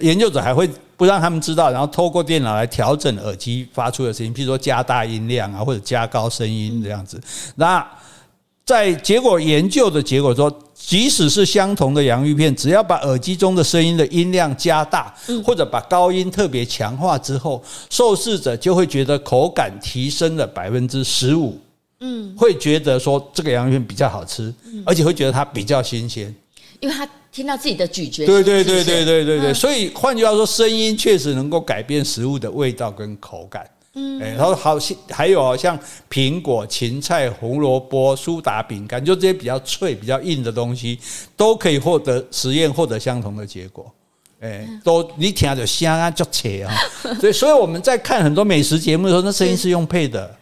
[0.00, 0.68] 研究者还会
[1.02, 7.20] 不让他们知道，然后透过电脑来调整耳机发出的声音，譬如说加大音量啊，或者加高声音这样子。
[7.56, 7.84] 那
[8.64, 15.12] 在结果研究的结果说，即使是相同的洋芋片，只要把耳机中的声音的音量加大，
[15.44, 17.60] 或者把高音特别强化之后，
[17.90, 21.58] 受试者就会觉得口感提升了百分之十五。
[21.98, 24.54] 嗯，会觉得说这个洋芋片比较好吃，
[24.86, 26.32] 而且会觉得它比较新鲜，
[26.82, 27.08] 因为他。
[27.32, 33.66] 听到自己的咀嚼，对对对对对对对，所以换句话说，声音确实能够改变食物的味道跟口感。
[33.94, 35.78] 嗯，哎，然后好像还有像
[36.10, 40.98] 苹果、芹菜、红萝卜、苏打饼干，就这些比较脆、比较硬的东西，
[41.34, 43.90] 都可以获得实验获得相同的结果。
[44.40, 46.74] 哎，都你听着香啊，就切啊。
[47.18, 50.36] 所以，所以我们在看很多美食节目的时候，那声音是用配的。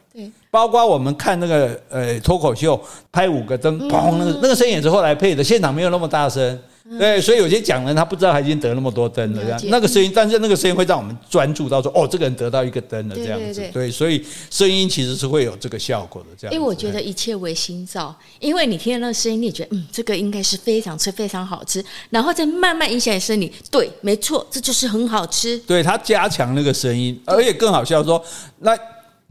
[0.51, 2.81] 对，包括我们看那个呃脱口秀，
[3.13, 6.59] 拍五个灯，砰，那个那个声音也是后来配的，现场没有那么大声。
[6.99, 13.63] 对，所以有些讲人他不知道他已经得那么多灯了，这样那个声音，但是那个声音会让我们专注到说，哦，这个人得到一个灯了，这样子。
[13.73, 16.53] 对，所以声音其实是会有这个效果的，这样。
[16.55, 23.53] 因为我觉得一切为心造，因为你听到那个声音，你也觉得嗯，这个应该是非常吃，非常好吃，然后再慢慢影响你生理。
[23.71, 25.57] 对，没错，这就是很好吃。
[25.59, 28.21] 对，他加强那个声音，而且更好笑说
[28.59, 28.77] 那。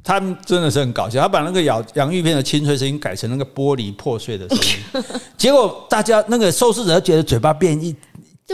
[0.10, 5.04] 他们真的是很搞笑，他把那个咬洋芋片的清脆声音改成那个玻璃破碎的声音，
[5.38, 7.96] 结果大家那个受试者觉得嘴巴变硬、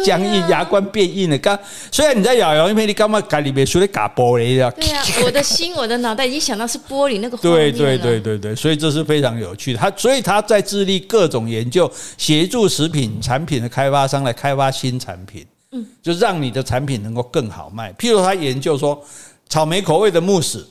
[0.03, 1.37] 僵硬，牙关变硬了。
[1.37, 1.57] 刚
[1.89, 4.69] 虽然你在咬洋芋片，你干嘛改里面说的嘎玻璃的？
[4.71, 7.37] 对呀， 我的心，我的脑袋已经想到是玻璃那个。
[7.37, 9.79] 对对对对对，所以这是非常有趣的。
[9.79, 17.93] 他所以他在致力各种研究，协助食品产品的开发商来开发新产品，嗯，就让你的产品能够更好卖。
[17.93, 19.01] 譬如他研究说，
[19.47, 20.67] 草莓口味的慕斯。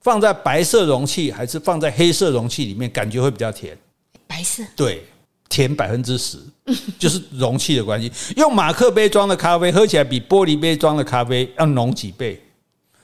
[0.00, 3.76] 放在白色容器还是放在黑色容器里面，感觉会比较甜。
[4.26, 5.04] 白色对，
[5.48, 6.38] 甜百分之十，
[6.98, 8.10] 就是容器的关系。
[8.36, 12.40] 用马克杯装的咖啡喝起来比玻璃杯装的咖啡要浓几倍。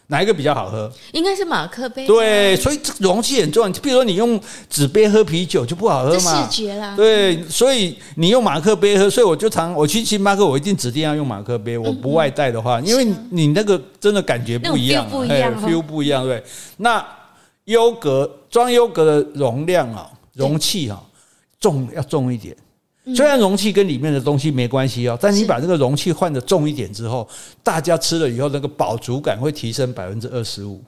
[0.09, 0.91] 哪一个比较好喝？
[1.13, 2.07] 应该是马克杯。
[2.07, 3.73] 对，所以这容器很重要。
[3.81, 4.39] 比如说你用
[4.69, 6.43] 纸杯喝啤酒就不好喝嘛。
[6.43, 6.95] 视觉啦。
[6.95, 11.79] 对，所以你用马克杯喝，所以我就常我去星巴克，我一定指定要用马克杯。
[11.79, 16.25] 我不外带的话，因为你那个真的感觉不一样，不一样，feel 不一样。
[16.25, 16.43] 对，
[16.77, 17.05] 那
[17.65, 21.01] 优格装优格的容量啊，容器啊，
[21.59, 22.55] 重要重一点。
[23.15, 27.29] 虽然容器跟里面的东西没关系哦，但是你把这个容器换的重一点之后，
[27.63, 30.83] 大家吃了以后那个饱足感会提升百分之二十五。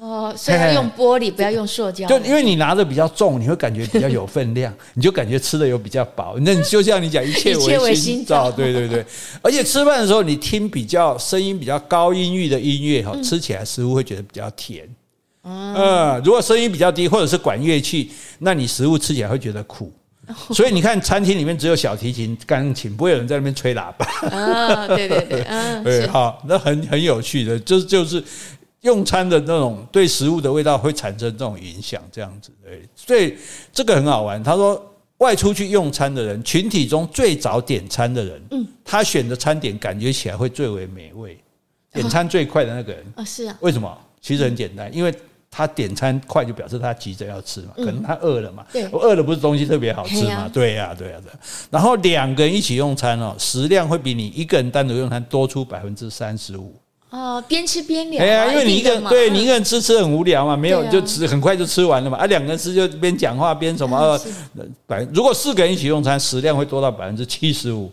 [0.00, 2.06] 哦，所以要用玻璃，不要用塑胶。
[2.06, 6.36] 就因为你拿的比较重，你会感觉比较有分量， 你就感觉吃的有比较饱。
[6.42, 9.04] 那你就像你讲，一切 为心造，对对对。
[9.42, 14.88] 而且吃饭的时候，你听比较声音比较高音域的音乐哈，吃起来食物会觉得比较甜。
[15.42, 19.92] 嗯，如果声音比较低或者是管乐器，那你食物吃起来会觉得苦。
[20.52, 24.06] 所以你看，餐厅里面只有小提琴、钢琴，不会有人在那边吹喇叭。
[24.28, 28.22] 啊，对对对，嗯， 对，好，那很很有趣的，就是就是
[28.82, 33.36] 用餐的那种对食物的味道会产生这种影响，这样子，对，所以
[33.72, 34.42] 这个很好玩。
[34.42, 41.38] 他说，外出去用餐的人，群体中最早点餐的人，嗯，他选的餐点感觉起来会最为美味，
[41.92, 43.98] 点餐最快的那个人，啊，是啊，为什么？
[44.20, 45.14] 其实很简单，因为。
[45.50, 48.64] 他点餐快就表示他急着要吃嘛，可能他饿了嘛。
[48.92, 50.48] 我饿了不是东西特别好吃嘛？
[50.52, 51.32] 对呀，对呀的。
[51.70, 56.74] 然后两个人一起用餐哦，食量会比你一个人单独用餐多出百分之三十五。
[57.10, 58.22] 哦，边吃边聊。
[58.22, 62.18] 哎呀，因为你一个人对你一个人吃吃很无聊嘛，没有就吃很快就吃完了嘛。
[62.18, 64.20] 啊，两个人吃就边讲话边什么。
[64.86, 67.90] 百如果四个人一起用餐，食量会多到百分之七十五。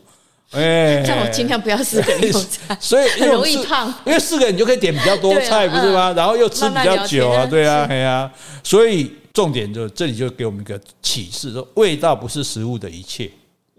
[0.52, 3.94] 哎，叫我尽量不要四个人用餐，所以很容易胖。
[4.06, 6.14] 因为四个人你就可以点比较多菜，不是吗？
[6.16, 8.32] 然后又吃比较久啊，对啊，对啊。
[8.64, 13.30] 所以重点就这里就给我们一个启示，说味道不是食物的一切。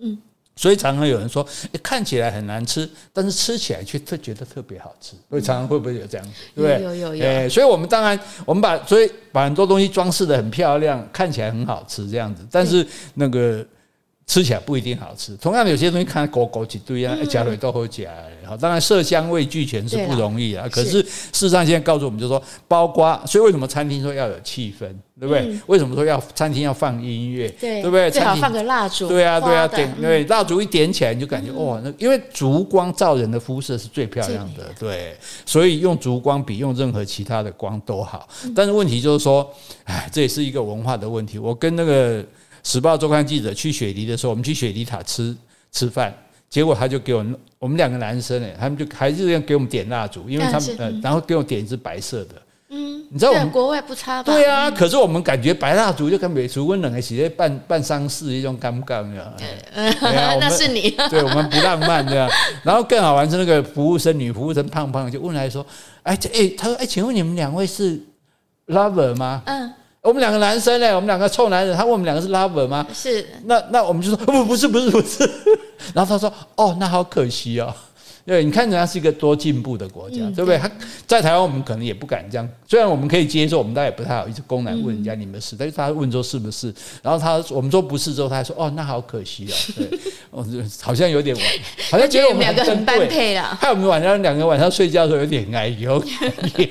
[0.03, 0.19] 嗯，
[0.57, 1.47] 所以常常有人说，
[1.83, 5.13] 看起来很难吃，但是吃起来却特觉得特别好吃。
[5.31, 6.27] 所以常常会不会有这样？
[6.55, 7.25] 对，有有有。
[7.25, 13.65] 哎，所以我们当然我们把所以把很多东西装饰的很漂亮，看起来很好吃这样子，但是那个。
[14.27, 15.37] 吃起来不一定好吃。
[15.37, 18.11] 同样的，有些东西看狗狗几堆啊，加了都好加。
[18.45, 20.69] 好，当然色香味俱全是不容易啊。
[20.71, 24.87] 可是事实上，现在告诉我们，就是说，包括所以为什么餐厅说要有气氛，
[25.19, 25.41] 对不对？
[25.47, 27.49] 嗯、为什么说要餐厅要放音乐？
[27.61, 28.11] 对，对不对？
[28.11, 29.09] 最好放个蜡烛。
[29.09, 34.65] 对啊，对啊，点对蜡烛一点起来，你就感觉哇，那因为烛光照人的肤色是最漂亮的。
[34.79, 38.29] 对，所以用烛光比用任何其他的光都好。
[38.55, 39.49] 但是问题就是说，
[39.85, 41.39] 哎，这也是一个文化的问题。
[41.39, 42.25] 我跟那个。
[42.67, 45.35] 时报周刊记者去雪梨的时候，我们去雪梨塔吃
[45.71, 46.13] 吃饭，
[46.51, 52.35] 结果他就给我们我们两个男生哎，他们就还是要给我们点蜡烛，因为他们呃，然后给我点一支白色的，
[52.71, 54.33] 嗯，你知道我们国外不差吧？
[54.33, 59.05] 对啊，可是我们感觉白蜡烛就跟美烛温冷的喜在办办丧事一种尴尬
[59.39, 62.29] 对啊， 那是你，对我们不浪漫这样。
[62.65, 65.65] 然后更好玩是那个服务生女服务生胖胖就问来说，
[66.03, 68.01] 哎这哎，他说哎，请问你们两位是
[68.67, 69.43] lover 吗？
[69.47, 69.73] 嗯。
[70.07, 72.87] 我们两个男生嘞，我们两个臭男人，他问我们两个是 lover 吗？
[72.95, 73.27] 是。
[73.45, 75.29] 那那我们就说不不是不是不是，
[75.93, 77.75] 然后他说哦，那好可惜哦。
[78.27, 80.59] 对，你看人家是一个多进步的国家，嗯、对不对？
[80.59, 80.69] 他
[81.07, 82.49] 在台湾，我们可能也不敢这样。
[82.67, 89.55] 虽然我们可以接受，我们大家也不太好意思公然问人家你们是，嗯、但是他问说是不是，然后他我们说不是之后，他还说哦，那好可惜哦。
[89.79, 89.99] 对，
[90.31, 90.45] 我
[90.83, 91.45] 好像有点晚，
[91.89, 93.57] 好像觉得我们两个很般配了。
[93.61, 96.03] 害我们晚上两个晚上睡觉的时候有点哎呦，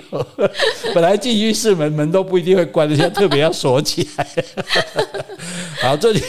[0.94, 4.28] 本来进浴室门门都不一定会关的，现在特别要锁起来。
[5.82, 6.22] 好，这里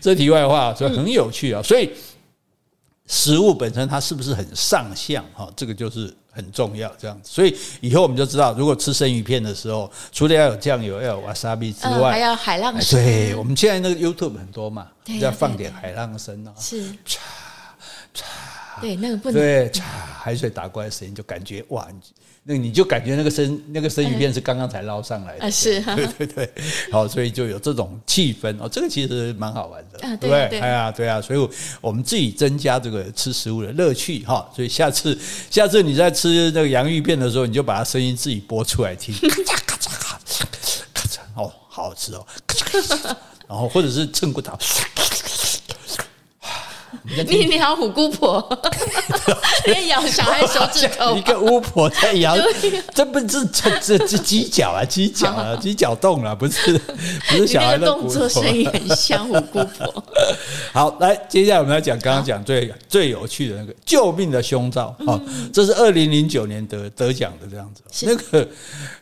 [0.00, 1.90] 这题外话，所以很有趣啊，所以。
[3.06, 5.48] 食物本身它是不是很上相哈？
[5.56, 7.30] 这个就是很重要，这样子。
[7.30, 13.02] 所以以后我们就知道，如果吃生鱼片的时候，除了要有酱油、要有 wasabi 之外，还要海浪声。
[13.02, 14.88] 对，我们现在那个 YouTube 很多嘛，
[15.20, 16.52] 要放点海浪声啊。
[16.58, 17.18] 是，嚓
[18.14, 18.22] 嚓。
[18.80, 19.40] 对，那个不能。
[19.40, 21.88] 对，嚓，海水打过来的声音就感觉哇。
[22.48, 26.50] 那你就感觉那个生那个生鱼片是刚刚才捞上来的，啊是，对对对，
[26.92, 28.56] 好，所以就有这种气氛。
[28.60, 30.60] 哦，这个其实蛮好玩的，对不对？
[30.60, 31.48] 哎呀，对啊，所以
[31.80, 35.18] 我们自己增加这个吃食物的乐趣哈，所以下次
[35.50, 40.42] 下次你在吃那个洋芋片的时候，你就把它声音自己播出来听， 咔嚓咔嚓咔嚓
[40.94, 43.16] 咔嚓，哦，好好吃哦，咔嚓咔嚓，
[43.48, 44.56] 然后或者是蹭骨头。
[47.28, 48.40] 你你好，虎姑婆
[49.66, 52.36] 在咬小孩手指头，一个巫婆在咬，
[52.94, 56.78] 这不是这这这鸡脚啊，鸡脚啊，鸡脚冻了，不是
[57.28, 60.04] 不是小孩的动作声音很像虎姑婆。
[60.72, 65.20] 好，来，接下来我们要讲刚刚讲最最有趣的那个救命的胸罩啊，
[65.52, 68.48] 这是二零零九年得得奖的这样子，那个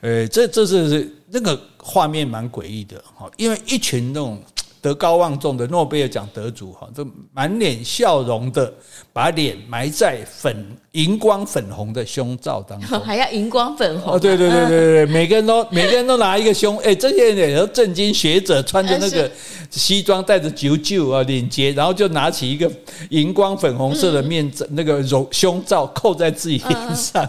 [0.00, 4.42] 呃，这这是是那个画面蛮诡异的哈，因为一群那种。
[4.84, 8.70] 德高望重的诺贝尔奖得主哈，这满脸笑容的
[9.14, 10.54] 把脸埋在粉
[10.92, 14.12] 荧光粉红的胸罩当中， 还要荧光粉红？
[14.12, 19.30] 啊，对对对对对， 每个人都每个人都拿一个胸，哎，这些人都正经学者，穿着那个
[19.70, 22.70] 西装，戴着九九啊领结，然后就拿起一个
[23.08, 27.26] 荧光粉红色的面罩，那个绒胸罩扣在自己脸上。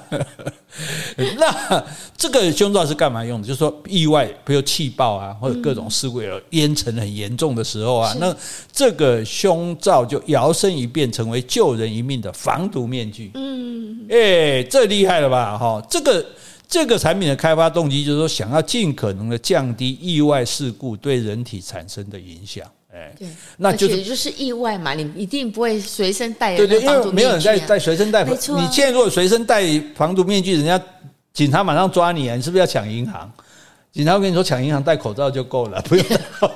[1.37, 1.85] 那
[2.17, 3.47] 这个胸罩是干嘛用的？
[3.47, 8.35] 就是说意外，比如气爆啊，或者各种事故有烟尘很严重的时候啊，那
[8.71, 13.31] 这个胸罩就摇身一变成为救人一命的防毒面具。
[13.35, 15.57] 嗯，哎，这厉害了吧？
[15.57, 16.25] 哈，这个
[16.67, 22.65] 这个产品的开发动机就是说，想要尽可能的降低意外事故对人体产生的影响。
[22.95, 23.27] 哎，对，
[23.57, 26.55] 那就是就是意外嘛，你一定不会随身带。
[26.55, 28.23] 对对，因为没有人在带随身带。
[28.23, 28.33] 你
[28.71, 29.61] 现在如果随身带
[29.93, 30.81] 防毒面具，人家
[31.33, 32.35] 警察马上抓你啊！
[32.37, 33.29] 你是不是要抢银行？
[33.91, 36.49] 警察会跟你说，抢银行戴口罩就够了，不用戴防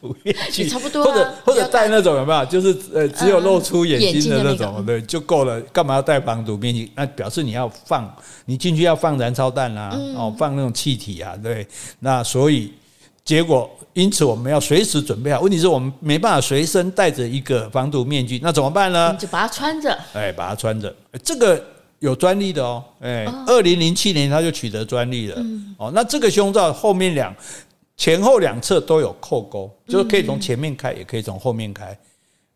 [0.00, 0.66] 毒面具。
[0.70, 1.04] 差不多。
[1.04, 2.44] 或者或者戴那种有没有？
[2.46, 5.60] 就是呃，只有露出眼睛的那种，对，就够了。
[5.72, 6.90] 干嘛要戴防毒面具？
[6.94, 8.10] 那表示你要放，
[8.46, 11.66] 你进去要放燃烧弹啊，哦，放那种气体啊，对。
[12.00, 12.72] 那所以。
[13.24, 15.40] 结果，因此我们要随时准备好。
[15.40, 19.16] 问题是我们没办法随身带着一个防毒面具，那怎么办呢？
[19.16, 19.96] 就把它穿着。
[20.12, 20.92] 哎，把它穿着。
[21.22, 21.64] 这个
[22.00, 22.82] 有专利的哦。
[23.00, 25.40] 哎，二零零七年他就取得专利了。
[25.78, 27.32] 哦，那这个胸罩后面两
[27.96, 31.96] 前后两侧都有扣钩，就是可以从前面开，也可以从后面开。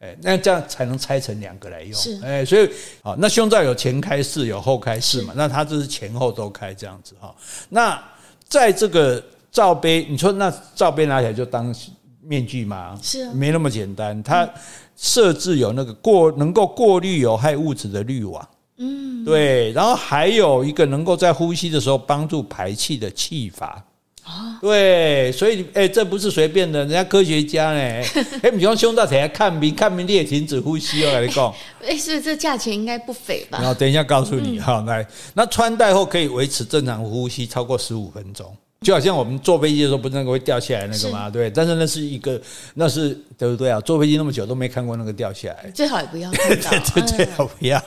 [0.01, 1.95] 哎，那这样才能拆成两个来用。
[1.95, 2.21] 是。
[2.25, 2.69] 哎，所以
[3.03, 5.33] 啊，那胸罩有前开式，有后开式嘛？
[5.37, 7.33] 那它就是前后都开这样子哈。
[7.69, 8.03] 那
[8.49, 9.23] 在这个。
[9.57, 11.75] 罩杯，你说那罩杯拿起来就当
[12.23, 12.95] 面具吗？
[13.03, 14.23] 是啊，没那么简单。
[14.23, 14.47] 它
[14.95, 19.73] 设置有那个过能够过滤有害物质的滤网，嗯，对。
[19.73, 23.83] 然后还有一个能够在呼吸的时候帮助排气的气阀
[24.25, 25.33] 啊，对。
[25.33, 27.81] 所以，哎，这不是随便的，人家科学家呢，
[28.45, 31.51] 哎，你用胸罩起来看病，看病你也停止呼吸哦，跟你讲。
[31.83, 33.57] 哎，所以这价钱应该不菲吧？
[33.59, 38.55] 然后等一下告诉你，好，来，那穿戴后可以维持正常呼吸超过十五分钟。
[38.83, 41.31] 就好像我们坐飞机的时候，不是那个会掉下来那个吗？
[41.31, 42.41] 对，但是那是一个，
[42.75, 43.81] 那是对不对啊？
[43.81, 47.83] 坐飞机那么久都没看过那个掉下来，最好也不要看到， 对，最好不要。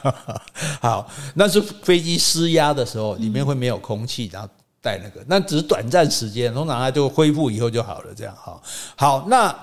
[0.82, 4.49] 好，那是飞机失压的时候，里面会没有空气，然后
[4.82, 8.13] 带那个，那只是短暂时间，通常它就恢复以后就好了。
[8.15, 8.60] 这样哈，
[8.95, 9.56] 好，那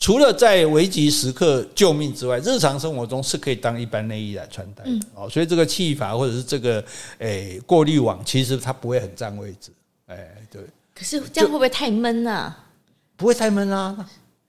[0.00, 5.28] 除了在危急时刻救命之外，日常生活中是可以当一般内衣来穿戴的哦。
[5.30, 6.84] 所以这个气阀或者是这个
[7.18, 9.70] 诶过滤网，其实它不会很占位置。
[10.10, 10.60] 哎，对。
[10.94, 12.54] 可是这样会不会太闷呢？
[13.16, 13.96] 不会太闷啊，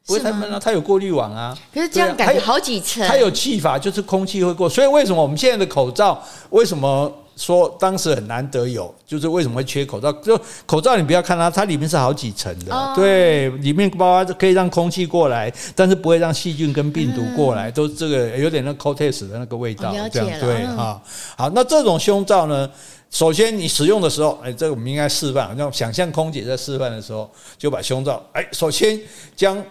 [0.05, 1.57] 不会太闷啊，它有过滤网啊。
[1.73, 3.07] 可是这样感觉好几层。
[3.07, 4.67] 它有气阀，就是空气会过。
[4.67, 8.93] 所以为什么我们现在的口罩，为什么说当时很难得有？
[9.05, 10.11] 就是为什么会缺口罩？
[10.13, 12.93] 就口罩你不要看它，它里面是好几层的。
[12.95, 19.93] 对，里面包括可以让空气过来，但是不会让细菌跟病毒过来，都这个有点那 c o t e s 的那个味道。
[20.11, 21.01] 这样对哈。
[21.37, 22.69] 好，那这种胸罩呢？
[23.11, 25.55] 首先，你使用的时候，哎，这个我们应该示范。
[25.57, 28.97] 像想象空姐在示范的时候，就把胸罩，哎，首先
[29.35, 29.61] 将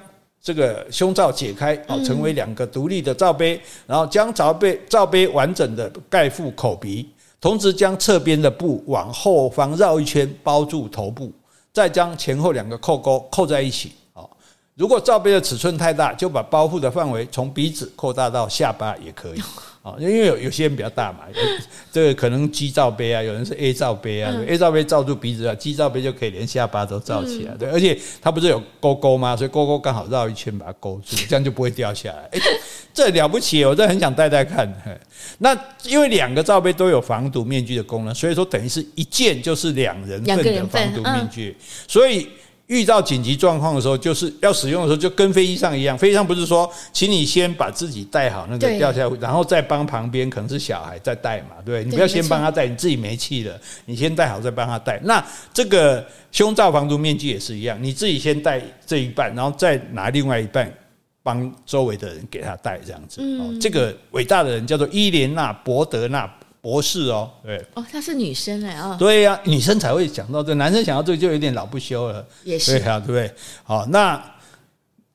[0.43, 7.09] 这个胸罩解开，哦，成为两个独立的罩杯，然后将罩杯罩杯完整的盖覆口鼻，
[7.41, 11.33] 同时将侧边的布往后方绕一圈，包住头部，
[11.73, 13.93] 再将前后两个扣钩扣在一起。
[14.13, 14.29] 哦，
[14.75, 19.43] 如果罩杯的尺寸太大，就把包覆的范围从鼻子扩大到下巴也可以。
[19.83, 21.21] 啊，因为有有些人比较大嘛，
[21.91, 29.35] 这个可能 G 罩杯啊，有人是 A 罩杯啊，A 罩杯罩住鼻子啊，G 罩杯就可以连下巴都罩起来，对，而且它不是有勾勾吗？
[29.35, 32.29] 所以勾勾刚好绕一圈把它勾住， 这样就不会掉下来。
[32.33, 32.41] 哎，
[32.93, 34.71] 这了不起，我真的很想戴戴看。
[35.39, 41.57] 那因为两个罩杯都有防毒面具的功能，所以说等于是一件就是两人份的防毒面具，
[41.89, 42.29] 所以。
[42.71, 45.99] 遇到紧急状况的时候，就是要使用的时候，就跟飞机上一样。
[45.99, 55.01] 飞机上不是说，请你先把自己带好，那个掉下来，然后再帮旁边可能是小孩再带嘛，对，你不要先帮他带，你自己没气了，你先带好再帮他带。
[55.03, 55.21] 那
[55.53, 60.73] 这个胸罩防毒面具也是一样，你自己先带这一半，然后再拿另外一半
[61.25, 63.21] 帮周围的人给他带，这样子。
[63.41, 66.33] 哦，这个伟大的人叫做伊莲娜·博德纳。
[66.61, 73.33] 博士哦，对哦，她是女生哎啊，对呀，女生才会讲到这，男生想到这个就有点老不休了，也是对啊，对不对？
[73.65, 74.23] 好，那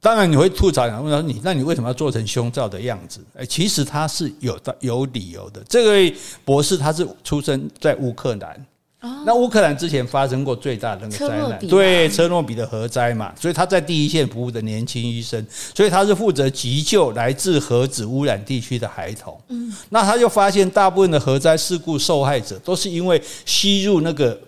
[0.02, 3.20] 当然你会吐槽，问说你，那你为什么要做成胸罩的样子？
[3.36, 5.64] 哎，其实他是有的，有理由的。
[5.68, 8.66] 这位博士他是出生在乌克兰。
[9.26, 19.39] 那乌克兰之前发生过最大的那个灾难，对，车诺比的核灾嘛，所以他在第一线服务的年轻医生，所以他是负责急救来自核子污染地区的孩童。
[19.49, 24.39] 嗯，那他就发现，大部分的核灾事故受害者都是因为吸入那个。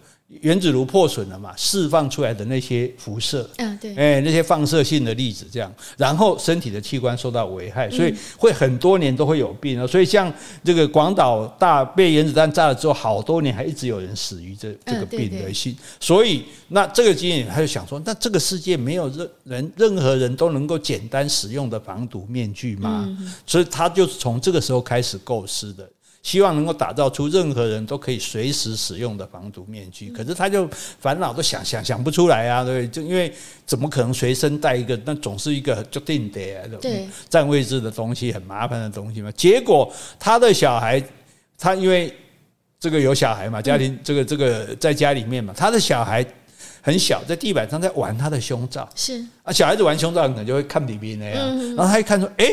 [0.41, 9.87] 原子炉破损了嘛，释放出来的那些辐射，嗯，对，哎，那些放射性的粒子，这样，然后身体的器官受到危害，所以会很多年都会有病啊。
[9.87, 10.31] 所以像
[10.65, 15.73] 这个广岛大被原子弹炸了之后，好多年还一直有人死于这这个病的性。
[15.97, 23.07] 所以那这个经验他就想说，那这个世界没有任人任何人都能够简单使用的防毒面具吗？
[23.45, 25.89] 所以他就是从这个时候开始构思的。
[26.27, 30.69] 希望能够打造出任何人都可以随时使用的防毒面具，可是他就
[30.99, 33.33] 烦恼都想想想不出来啊，对，就因为
[33.65, 34.99] 怎么可能随身带一个？
[35.05, 39.31] 那总是一个就定的，对，占位置的东西很麻烦的东西嘛。
[39.37, 41.01] 结果他的小孩，
[41.57, 42.13] 他因为
[42.77, 46.25] 这个有小孩嘛，家庭这个这个在家里面嘛，他的小孩
[46.81, 52.45] 很小，在地板上在玩他的胸罩，是啊，小孩子玩胸罩可能就会看比比那样，然后他一看说，哎。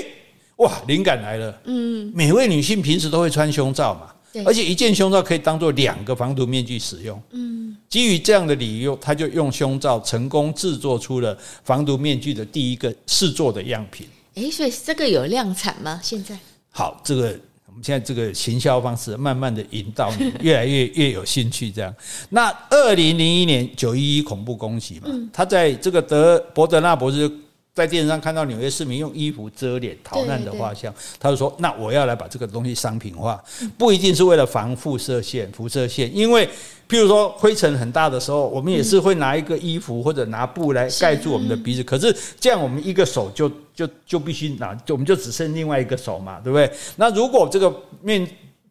[0.65, 1.61] 哇，灵感来了！
[1.65, 7.23] 嗯，每位女性平时都会穿胸罩嘛，而且一件胸罩可以当做两个防毒面具使用。
[7.33, 14.07] 嗯，基于这样的理由，他就用胸罩成功制作出了防毒面具的第一个试做的样品。
[14.37, 16.01] 诶，所以这个有量产吗？
[16.03, 16.35] 现在？
[16.71, 21.71] 好，这个我们现在这个行销方式慢慢的引导你越来越越有兴趣。
[21.71, 21.95] 这样，
[22.31, 27.31] 那二零零一年九一一恐怖攻击嘛，他在这个德伯德纳博士。
[27.75, 33.43] 在电视上看到纽约市民用衣服遮脸逃难的画像，他就说：“那我要来把这个东西商品化，
[33.77, 36.47] 不一定是为了防辐射线、辐射线，因为
[36.89, 41.83] 譬如说灰尘很大的时候，我们也是会拿一个衣服或者拿布来盖住我们的鼻子。
[41.83, 46.71] 可是这样，我们一个手就就就必须拿，我们就只剩另外一个手嘛，对不对？
[46.95, 48.25] 那如果这个面。”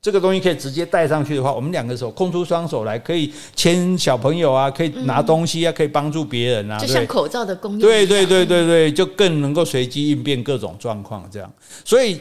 [0.04, 7.80] 这个东西可以直接戴上去的话，我们两个手空出双手来，可以牵小朋友啊，可以拿东西啊，可以帮助别人啊，就像口罩的功用。
[7.80, 11.50] 对对对对对，就更能够随机应变各种状况这样。
[11.86, 12.20] 所以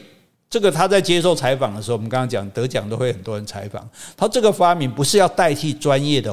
[0.48, 3.84] 这个他在接受采访的时候，我们刚刚讲得奖都会很多人采访。
[4.16, 6.32] 他这个发明不是要代替专业的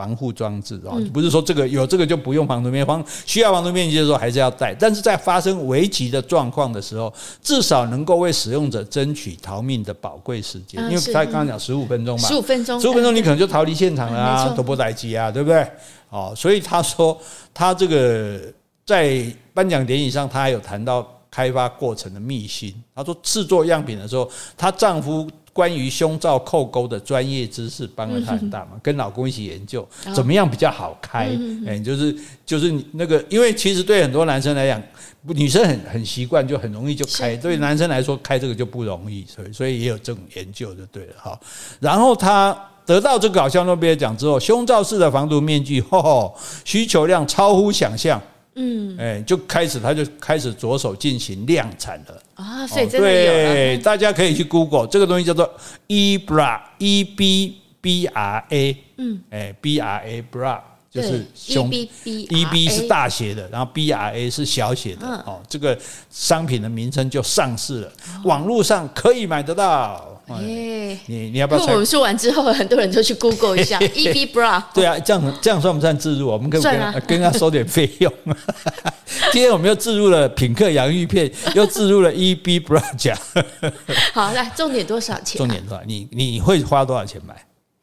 [0.00, 4.74] 防护装置啊，不是说这个有这个就不用防毒面，防需要防毒面具的时候还是要戴。
[4.74, 10.82] 但是在发生危急的状况的时候，至少能够为使用者争取逃命的宝贵时间。
[10.84, 15.70] 因为他刚刚讲十五分钟嘛，十五分钟，十五分钟你可能就逃离现场了啊，都不来及啊，对不对？
[16.08, 17.14] 哦， 所以他说
[17.52, 18.40] 他这个
[18.86, 19.22] 在
[19.52, 22.74] 颁奖典礼上，他还有谈到开发过程的秘辛。
[22.94, 25.28] 他说制作样品的时候，她丈夫。
[25.52, 31.30] 关于胸罩扣钩的专业知识帮了他很大嘛， 跟老公一起研究怎么样比较好开，
[31.66, 32.14] 哎，就是
[32.46, 34.82] 就是那个，因为其实对很多男生来讲，
[35.26, 41.38] 女生很很习惯，就很容易就开，对男生来说开这个就不容易，所以所以也有这种研究就对了哈。
[41.80, 48.20] 然后他得到这个搞笑诺贝尔奖之后，胸罩式的防毒面具，吼吼，需求量超乎想象。
[48.54, 52.22] 嗯，哎，就开始，他就开始着手进行量产了。
[52.34, 55.50] 啊，所以真的有对，大家可以去 Google 这个东西叫做
[55.86, 64.28] E Bra，E B B R A，嗯，哎，B R A Bra 就是胸，E B 是大写的，然后 B R A
[64.28, 65.78] 是小写的，哦，这个
[66.10, 67.92] 商品的名称就上市了，
[68.24, 70.19] 网络上可以买得到。
[70.36, 71.62] 哎，你你要不要？
[71.62, 74.62] 我们说完之后，很多人都去 Google 一下 EB Bra。
[74.74, 76.28] 对啊，这样这样算不算自入？
[76.28, 78.12] 我们可以跟跟他收点费用。
[79.32, 83.16] 今天我们又自入了品客洋芋片，又自入了 EB Bra 奖。
[84.12, 85.38] 好，来，重点多少钱？
[85.38, 85.82] 重点多少？
[85.84, 87.34] 你你会花多少钱买？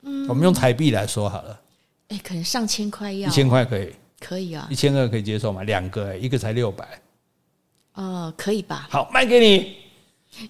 [0.03, 1.59] 嗯，我们用台币来说好了。
[2.09, 3.27] 哎，可能上千块要。
[3.27, 3.93] 一千块可以？
[4.19, 4.67] 可以啊。
[4.69, 5.63] 一千二可以接受吗？
[5.63, 6.85] 两个，一个才六百。
[7.93, 8.87] 哦，可以吧？
[8.89, 9.75] 好，卖给你。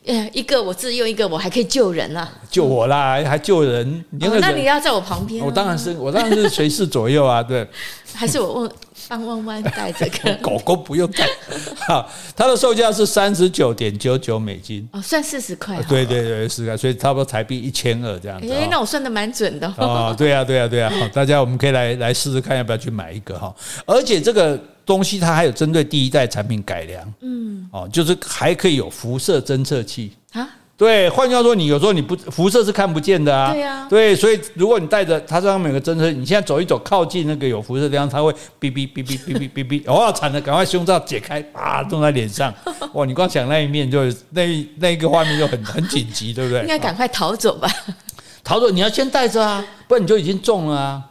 [0.05, 2.29] 呃，一个我自用，一个我还可以救人啊！
[2.49, 4.03] 救我啦，还救人？
[4.11, 5.43] 那你要在我旁边。
[5.45, 7.67] 我当然是，我当然是随侍左右啊， 对。
[8.13, 8.71] 还是我问
[9.07, 11.27] 帮弯弯带这个 狗狗不用带。
[11.87, 14.87] 好，它的售价是三十九点九九美金。
[14.91, 15.81] 哦，算四十块。
[15.83, 18.51] 对对对，四十块，所以差不多台币一千二这样子。
[18.51, 19.71] 哎，那我算的蛮准的。
[19.77, 20.91] 哦，对呀，对呀，对呀。
[20.99, 23.53] 好，大家我们可以来来试试看，要不要去买一个哈？
[23.85, 24.59] 而且这个。
[24.87, 30.13] 东西它还有针对第一代产品改良，嗯，哦，就是还可以有辐射侦测器。
[30.31, 38.31] 啊，对，换句话说，你有时候你不辐射是看不见的啊，对呀，对，所以如果你带着它上面有个侦测，你现在走一走，靠近那个有辐射的地方，它会
[38.61, 42.53] 哔哔哔哔哔哔哔哔，哇， 惨了，赶快胸罩解开，啊，种在脸上，
[42.93, 46.61] 哇， 你光想那一面就那那个画面就很很紧急，对不对？
[46.61, 47.69] 应该赶快逃走吧，
[48.41, 51.03] 逃走你要先带着啊，不然你就已经中了啊。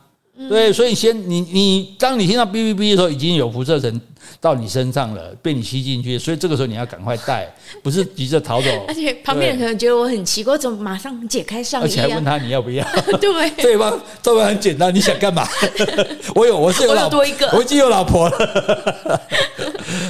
[0.49, 4.01] 对，所以先你你，当你听到哔哔哔的时候，已经有辐射层
[4.39, 7.51] 到你身上了，被你吸进去，所以这个时候你要赶快带，
[7.83, 8.69] 不是急着逃走。
[8.87, 11.85] 而且旁边人可能觉得我很奇怪，怎么马上解开上衣？
[11.85, 12.87] 而且还问他你要不要？
[13.19, 15.49] 对， 对方这边很简单，你想干嘛？
[16.35, 17.21] 我有，我是有老婆，
[17.55, 19.21] 我已经有老婆了。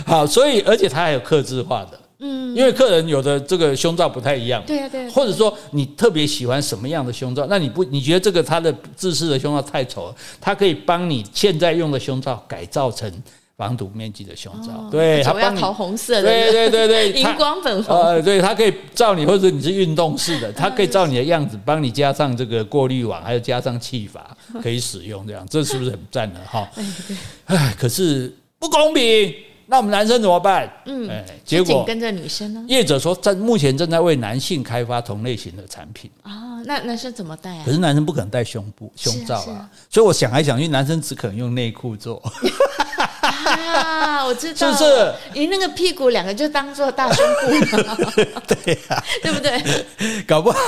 [0.04, 2.00] 好，所以而且他还有克制化的。
[2.18, 13.10] 嗯，因为客人有的这个胸罩不太一样，对啊，对，或者说你特别喜欢什么样的胸罩，那你不你觉得这个它的制式的胸罩太丑了，它可以帮你现在用的胸罩改造成
[13.56, 26.40] 防毒面具的胸罩，对，它帮你桃红色的，对对对对， 荧光粉红，呃，对，它可以照你，或者你是运动式的， 它可以照你的样子帮你加上这个过滤网，还有加上气阀可以使用，这样这是不是很赞呢？
[26.46, 26.66] 哈？
[27.46, 29.34] 哎，可是不公平。
[29.66, 30.70] 那我们男生怎么办？
[30.84, 32.64] 嗯，哎，结果跟着女生呢？
[32.68, 36.62] 业者说，在目前正在为男性开发同类型的产品啊。
[36.64, 37.62] 那男生怎么戴啊？
[37.64, 42.22] 可是男生不可能戴胸部胸罩啊，所以我想来想去，男生只可能用内裤做。
[43.26, 45.12] 啊，我知道，是不是？
[45.34, 47.96] 你那个屁股两个就当做大胸部了，
[48.46, 50.24] 对呀，对不对？
[50.26, 50.58] 搞不好，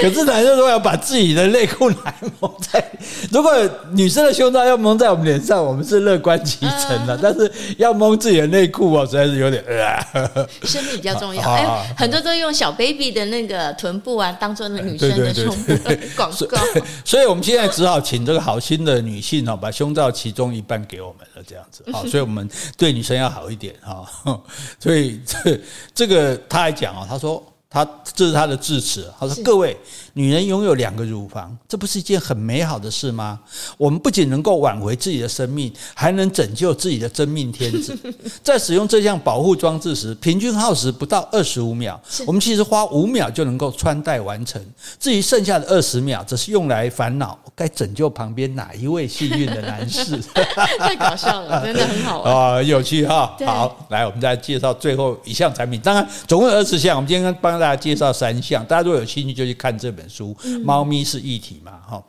[0.00, 2.84] 可是男生如果要把自己的内裤来蒙在，
[3.30, 3.52] 如果
[3.92, 7.18] 女生的胸罩要蒙在我们脸上，我们是乐观其成的。
[7.22, 11.42] 但是要蒙自己的内裤啊，实在是有点呃， 生命比较重要。
[11.42, 15.72] 哎，很多都用小 baby 的那个臀部啊，当做那女生的胸部
[16.16, 16.58] 广告。
[17.04, 21.81] 所以我们现在只好请这个好心的女性哦，把胸罩其中一半给我们了，这样子。
[21.90, 24.06] 好，所以我们对女生要好一点哈。
[24.78, 25.60] 所以这
[25.94, 27.42] 这个他还讲啊，他说。
[27.74, 27.82] 他
[28.14, 29.10] 这是他的致辞。
[29.18, 29.74] 他说：“各位，
[30.14, 33.40] 女人拥有两个乳房，这不是一件很美好的事吗？
[33.78, 37.96] 我们不仅能够挽回自己的生命，还能拯救自己的真命天子。
[38.42, 41.98] 在使用这项保护装置时，平均耗时不到二十五秒。
[42.26, 44.62] 我们其实花五秒就能够穿戴完成。
[45.00, 50.20] 至于剩下的二十秒，则是用来烦恼该拯救旁边哪一位幸运的男士。
[50.78, 53.34] 太搞笑了，真的很好玩啊， 有趣哈。
[53.46, 55.80] 好，来，我们再介绍最后一项产品。
[55.80, 56.96] 当然，总共有二十项。
[56.96, 60.36] 我们今天帮。”大家介绍三项，大家如果有兴趣就去看这本书。
[60.64, 61.72] 猫咪是议题嘛？
[61.88, 62.02] 哈，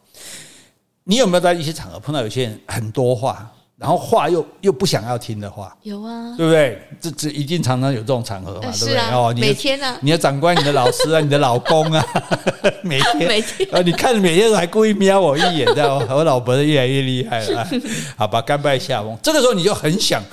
[1.03, 3.49] 你有没有在一些场合碰到有些人很多话？
[3.75, 6.81] 然后话又又不想要听的话，有啊，对不对？
[7.01, 8.97] 这这一定常常有这种场合嘛，对不对？
[9.11, 12.05] 哦，每天呢，你的长官、你的老师啊、 你的老公啊，
[12.81, 16.07] 每天每天啊，你看每天都还故意瞄我一眼，知道吗？
[16.11, 17.67] 我老婆越来越厉害了，
[18.15, 19.17] 好吧，甘拜下风。
[19.21, 20.23] 这个时候你就很想。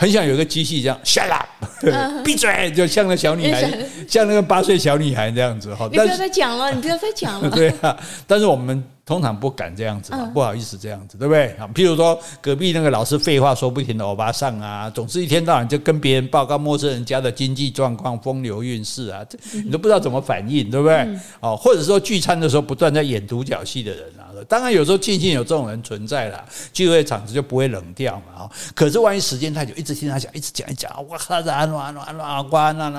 [0.00, 1.48] 很想有个机器这样，shut up，
[2.24, 3.68] 闭嘴，就像那小女孩，
[4.08, 5.88] 像那个八岁小女孩这样子哈。
[5.90, 7.50] 你不要再讲了，你不要再讲了。
[7.52, 8.82] 对啊，但是我们。
[9.08, 11.46] 通常不敢这样子，不好意思这样子，对不对？
[11.54, 21.08] 啊譬如说隔壁那个老是废话说不停的欧巴桑啊，总是一天到晚就跟别人报告陌生人家的经济状况、风流韵事啊，这你都不知道怎么反应，对不对？
[21.40, 26.44] 哦，或者说聚餐的时候不断在演独角戏的人啊，当然有时候庆幸有这种人存在了，
[26.74, 28.42] 聚会场子就不会冷掉嘛。
[28.42, 32.94] 哦，可是万一时间太久，一直听他讲，一直讲一讲，哇，他是安安安安安安安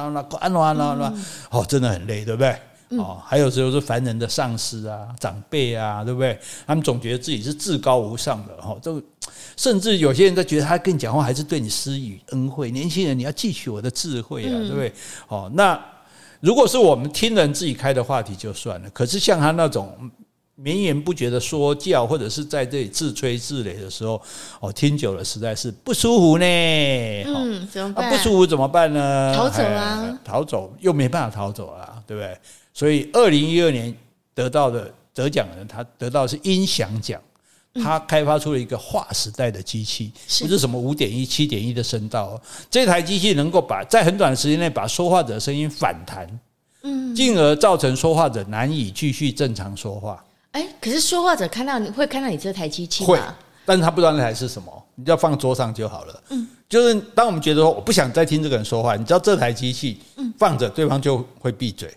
[0.55, 1.13] 安安安，
[1.51, 2.55] 哦，真的很累，对不对？
[2.89, 6.39] 哦，还有时候是凡人的上司啊、长辈啊，对不对？
[6.65, 9.01] 他们总觉得自己是至高无上的，哈，都
[9.55, 12.71] 甚至有些人都觉得他跟你讲话还是对你施予恩惠。
[12.71, 14.91] 年轻人，你要汲取我的智慧啊，对不对？
[15.27, 15.79] 哦，那
[16.39, 20.09] 如果是我们听人自己开的话题就算了，可是像他那种
[20.55, 24.19] 绵延不绝的说教，或者是在这里自吹自擂的时候，
[24.59, 26.45] 哦，听久了实在是不舒服呢。
[26.45, 28.09] 嗯，怎么办？
[28.09, 29.33] 不舒服怎么办呢？
[29.35, 30.19] 逃走啊！
[30.23, 32.37] 逃走又没办法逃走啊，对不对？
[32.79, 33.93] 所以，二零一二年
[34.33, 37.21] 得到的得奖人，他得到的是音响奖。
[37.83, 42.41] 他开发出了一个划时代的机器，不是什么五点一、七点一的声道哦。
[42.71, 46.39] 这台机器能够把在很短的时间内把说话者的声音反弹，
[46.83, 50.23] 嗯，进而造成说话者难以继续正常说话。
[50.51, 53.09] 哎，可是说话者看到你会看到你这台机器吗？
[53.09, 53.19] 会，
[53.65, 56.23] 但是他不知道那台是什么，你就要放桌上就好了。
[56.29, 59.99] 嗯，就是当我们觉得说我不想再听这个人说话，你知道这台机器
[60.37, 61.93] 放着，对方就会闭嘴。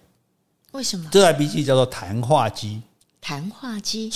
[0.73, 1.09] 为什么？
[1.11, 2.83] 这台机器叫做谈话机，
[3.21, 4.11] 谈话机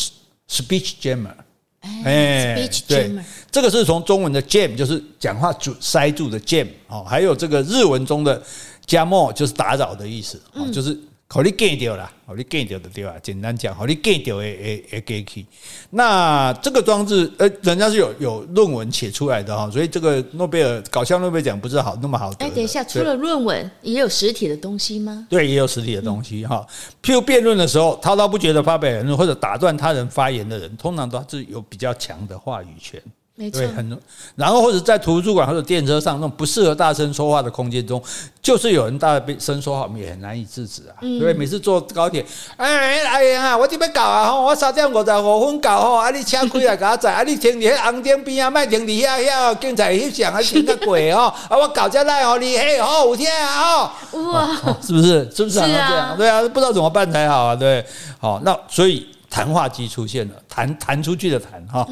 [0.48, 1.34] ，speech jammer，
[1.80, 8.42] 哎，speech jammer，这个是从中文的 jam，就是讲话阻塞住的 jam，哦，还有这个日文中的
[8.86, 10.98] jamo，就是打扰的意思，哦，就是。
[11.28, 13.14] 好，你 get 掉了，好，你 get 掉的对吧？
[13.20, 15.44] 简单讲，好，你 get 掉诶诶诶 get 去。
[15.90, 22.46] 那这个装置，呃，人家是有有论文写出来的哈，所以这个诺贝尔搞笑诺贝尔奖不是好那么好得。
[22.46, 25.26] 哎，等一下，除了论文，也有实体的东西吗？
[25.28, 26.64] 对，也有实体的东西哈。
[27.02, 33.02] 譬如辩论的时候，滔滔不绝的发表言论或者打断他人发言的人，通常都是有比较强的话语权。
[33.38, 33.98] 没错，很多，
[34.34, 38.02] 然后或者在图书馆或者电车上那种不适合大声说话的空间中，
[38.40, 40.96] 就是有人大声说话，我们也很难以制止啊。
[41.02, 42.24] 对，每次坐高铁，
[42.56, 54.48] 哎哎呀，我这边搞啊，我三点五十五分搞吼，啊你车开来给我载，啊你停在红灯边啊，卖停你遐遐，警察翕相啊，停个鬼哦，啊我搞下来哦，你嘿吼有天啊，哇，
[54.80, 55.30] 是不是？
[55.30, 56.16] 是不是常常这样？
[56.16, 57.84] 对啊，不知道怎么办才好啊，对，
[58.18, 59.06] 好，那所以。
[59.36, 61.86] 谈话机出现了，弹弹出去的弹哈，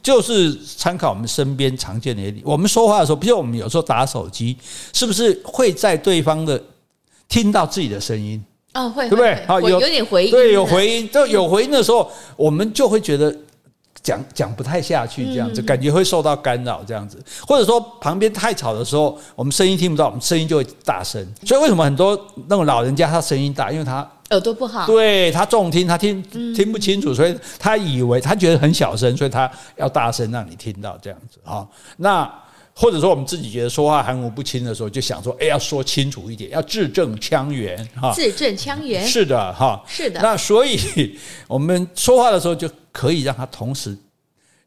[0.00, 2.22] 就是参考我们身边常见的。
[2.44, 4.56] 我们说话的时候，比如我们有时候打手机，
[4.92, 6.62] 是不是会在对方的
[7.28, 8.40] 听到自己的声音？
[8.74, 9.44] 哦，会，对不对？
[9.44, 13.36] 好，有有点回音，对，有回音，就有回音的时候，我们就会觉得。
[14.02, 21.26] 讲讲不太下去，这样子感觉会受到干扰，这样子，或者说旁边太吵的时候，我们声音听不到，我们声音就会大声。
[21.46, 22.14] 所以为什么很多
[22.46, 26.22] 那种老人家他声音大，因为他耳朵不好，对他重听，他听
[26.54, 31.66] 听不清楚，所以他以为他觉得很小声，所以他要大声让你听到这样子啊。
[31.96, 32.30] 那
[32.74, 38.12] 或者说我们自己觉得说话含糊不清的时候，就想说，哎，要说清楚一点，要字正腔圆哈。
[38.12, 40.20] 字正腔圆，是的哈，是的。
[40.20, 41.18] 那所以
[41.48, 42.70] 我们说话的时候就。
[42.94, 43.98] 可以让他同时，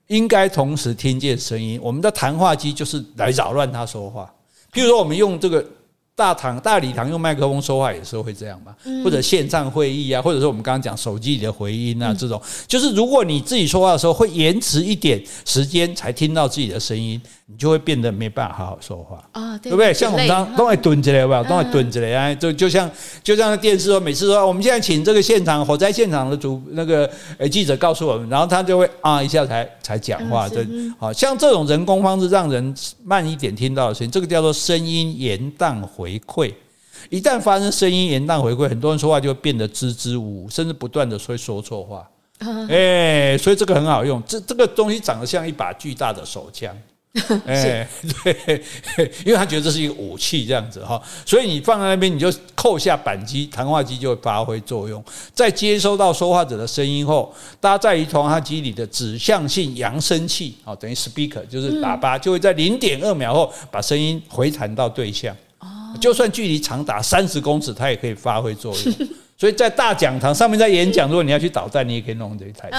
[0.08, 1.80] 应该同时听见声音。
[1.82, 4.30] 我们的谈话机就是来扰乱他说话。
[4.74, 5.66] 譬如说，我们用这个。
[6.18, 12.42] 大堂、大礼堂用麦克风说话，有时候会这样吧，或者线上会议啊，或者说我们刚刚讲手机里的回音啊，这种。
[12.68, 19.94] 就是如果你自己说话的时候会延迟一点时间才听到自己的声音，你就会变得没办法好好说话啊，对不对？
[19.94, 22.92] 像我们刚刚都会蹲着来吧，都会蹲着来啊，就就像
[23.24, 30.68] 就像电视说，每次说我们现在请这个现场火灾现场的主那个呃记者告诉我们，然后他就会啊一下才才讲话，对，
[31.00, 32.76] 好像这种人工方式让人
[33.06, 36.20] 慢一点听到的声音，这个叫做声音延宕回。
[36.28, 36.54] 馈，
[37.10, 42.06] 一旦发生声音延宕回馈，很多人说话就会变得支支吾吾，甚至不断的会说错话。
[42.68, 46.76] 哎，所以这个很好用，这这个东西长得像一把巨大的手枪。
[47.48, 47.88] 哎，
[48.24, 55.04] 对，因为他觉得这是一个武器，这样子哈，所以你放在那边，你就扣下扳机，谈话机就会发挥作用。
[55.34, 65.36] 在接收到说话者的声音后，搭载于谈话机里的指向性扬声器，啊，等于 speaker 就是喇叭，就会在零点二秒后把声音回弹到对象。
[66.00, 68.94] 就算距离长达三十公尺，它也可以发挥作用。
[69.38, 72.70] 所以在大讲堂上面在演讲，如果你要去捣蛋，你也可以弄这一台。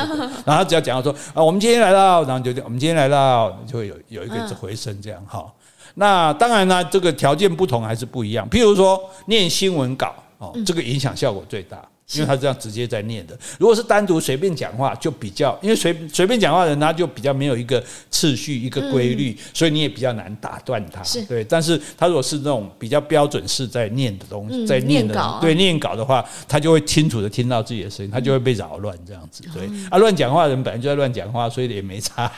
[0.44, 5.46] 然后只要讲到说啊，我们今天来到，然后就我们今天来到，就会有有一个回声这样哈。
[5.94, 8.48] 那当然呢，这个条件不同还是不一样。
[8.50, 11.80] 譬如说念新闻稿哦，这个影响效果最大。
[12.14, 21.02] 因为他这样直接在念的，如果是单独随便讲话，就比较，因为随随便讲话的人他就比较没有一个次序、一个规律，所以你也比较难打断他。
[21.28, 29.44] 对，但是他如果是那种比较标准式在念的东西，在念的，对念稿的话，他就会清楚的听到自己的声音，他就会被扰乱这样子。
[29.52, 32.32] 对啊，乱讲话的人本来就在乱讲话，所以也没差。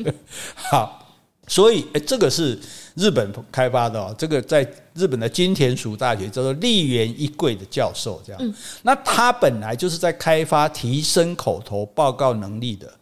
[0.70, 1.06] 好，
[1.46, 2.58] 所以诶，这个是。
[2.94, 8.54] 日本开发的哦，这个在日本的金田淑大学叫做立原一贵的教授，这样。
[8.82, 12.92] 那他本来就是在开发提升口头报告能力的，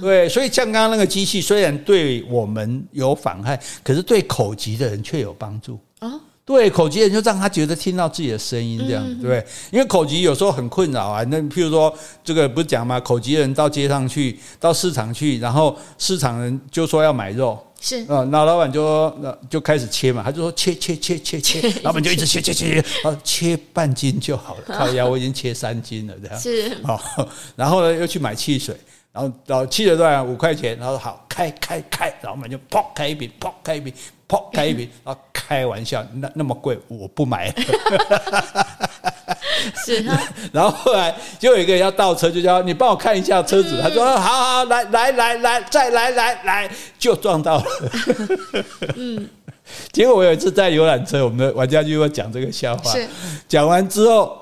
[0.00, 0.28] 对。
[0.28, 6.20] 所以像刚刚那个机器，虽然对我们有妨害，可是对口疾的人却有帮助啊。
[6.42, 9.44] 对，口疾人就让他觉得听到自己的声音，这样对。
[9.70, 12.98] 因为口疾有时候很困扰啊，那譬如说这个不是讲嘛？
[12.98, 17.56] 口疾人到街上去，到市场去，然后市场人就说要买肉。
[17.80, 22.82] 是，嗯，那老板就，那就开始切嘛，他就说切切切切切，老板就一直切切切。
[22.82, 26.38] 切，啊，切半斤就好了， 靠腰我已经切三斤了，这样。
[26.38, 27.00] 是，好，
[27.56, 28.76] 然后呢又去买汽水，
[29.12, 33.92] 然后到汽水段五块钱，然后好开开开，老板就砰开一瓶，砰开一瓶，
[34.30, 37.52] 砰开一瓶，然后开玩笑，那那么贵我不买。
[39.84, 40.02] 是，
[40.52, 43.80] 然后后来就有一个人要倒车，就叫你帮我看一下车子。
[43.82, 47.64] 他说：“好好，来来来来，再来来来，就撞到了。
[48.94, 49.28] ”嗯，
[49.90, 52.94] 结果我有一次在游览车，我们的玩家就会讲这个笑话。
[53.48, 54.38] 讲完之后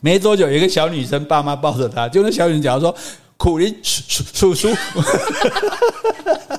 [0.00, 2.92] 没多久，有一个小女生爸妈抱着她，就那小女生讲说。
[3.38, 4.74] 苦林叔叔，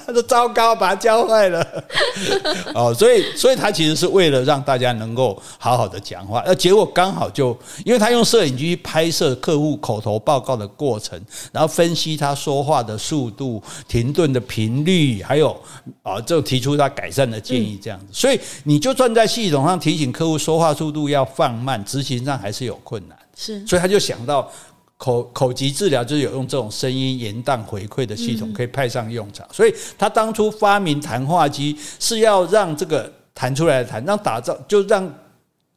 [0.05, 1.83] 他说 糟糕，把他教坏了。
[2.75, 11.19] 哦，所以，所以他其实是为了让大家能够好好的讲话，那结果刚好就，因为他用摄影机拍摄客户口头报告的过程，
[11.51, 15.59] 然后分析他说话的速度、停顿的频率，还有
[16.03, 18.05] 啊，就提出他改善的建议这样子。
[18.11, 23.17] 所以，你就算在系统上提醒客户说话速度要放慢，执行上还是有困难。
[23.35, 24.47] 是，所以他就想到。
[24.97, 35.07] 口口疾治疗就是有用这种声音延宕回馈的系统可以派上用场，所以他当初发明谈话机是要让这个弹出来的弹，让打造就让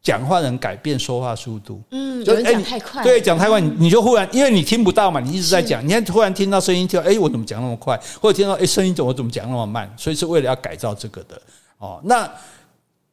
[0.02, 1.82] 讲话人改变说话速度。
[1.90, 8.00] 嗯，就讲太快，对，讲太快，你你就忽然因为你听不到嘛，你一直在讲，你看突然听到声音，就哎，我怎么讲那么快？
[8.22, 9.92] 或者听到哎声音怎么我怎么讲那么慢？
[9.98, 11.40] 所以是为了要改造这个的
[11.76, 12.00] 哦。
[12.04, 12.26] 那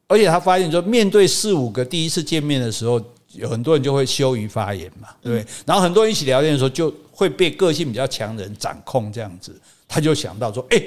[0.07, 3.01] 而且他发现说，面对四五个第一次见面的时候。
[3.33, 5.53] 有很多人就会羞于发言嘛，对不对？
[5.65, 9.59] 然后很多人一起聊天的时候，就会被个性比较强的人掌控这样子。
[9.87, 10.81] 他就想到说：“哎，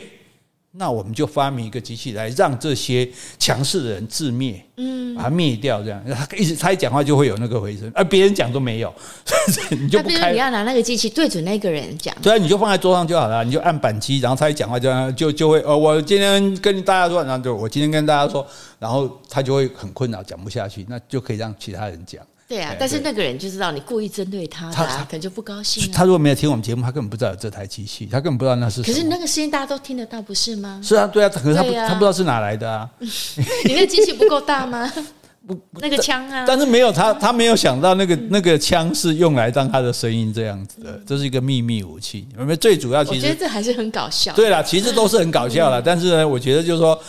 [0.73, 3.09] 那我们就发明一个机器来让这些
[3.41, 5.83] 强势的人自灭，嗯，把它灭掉。
[5.83, 8.95] 这样他一直他一讲话就会有那个回声，而别人讲都没有，
[9.71, 10.31] 你就不开。
[10.31, 18.47] 你要拿那个机器对准那个人讲，对啊，你就放在桌上就好了，你就按扳机，然后他一讲话就就就会哦，我今天跟大家说，然后就我今天跟大家说，
[18.79, 25.89] 然后他就会很困扰，讲不下去，那就可以让其他人讲。”对啊，但是那个人就知道你故意针对他，他可能就不高兴。
[25.93, 28.83] 他如果没有听我们节目，他根本不知道有这台机器，他根本不知道那是。
[28.83, 30.81] 可是那个声音大家都听得到，不是吗？
[30.83, 32.91] 是啊，对啊，可是他不他不知道是哪来的啊。
[33.65, 34.93] 你那机器不够大吗？
[35.47, 36.45] 不，那个枪啊。
[36.45, 42.27] 但是没有他，他没有想到那个那个枪是用来当他的声音这样子的，这是一个秘密武器。
[42.37, 44.35] 因为最主要，其实我觉得这还是很搞笑。
[44.35, 47.01] 对啦，其实都是很搞笑啦，但是呢，我觉得就是说，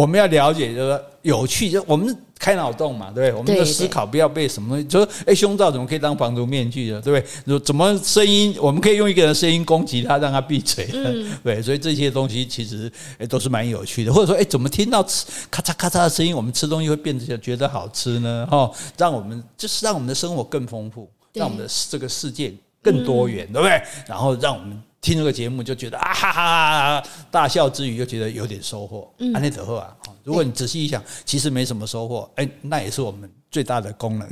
[0.00, 2.16] 我们要了解，就是说有趣，就我们。
[2.38, 3.32] 开脑洞嘛，对不对？
[3.32, 7.58] 我们的思考不要被什么东西，就说哎，胸罩怎么可以当防毒面具的，对不对？
[7.60, 11.62] 怎么声音，我们可以用一个人的声音攻击他，让他闭嘴，嗯、对。
[11.62, 15.02] 所以这些东西其实哎都是蛮有趣的，或者说哎，怎么听到
[15.50, 18.46] 咔嚓咔嚓的声音，我们吃东西会变得觉得好吃呢？
[18.50, 23.82] 哈，让我们就是让我们的生活更丰富，让我们的这个世界更多元，对不对？
[24.06, 24.78] 然后让我们。
[25.06, 29.08] 听这个节目就觉得啊哈哈哈，大笑之余又觉得有点收获。
[29.32, 29.94] 安内德赫啊，
[30.24, 34.28] 如果你仔细一想，其实没什么收获，哎，那也是我们最大的功能，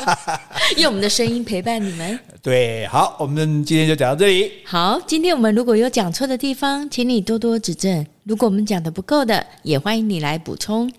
[0.80, 2.18] 用我们的声音陪伴你们。
[2.40, 4.50] 对，好，我们今天就讲到这里。
[4.64, 8.06] 好，今天我们如果有讲错的地方，请你多多指正。
[8.24, 10.90] 如果我们讲的不够的，也欢迎你来补充。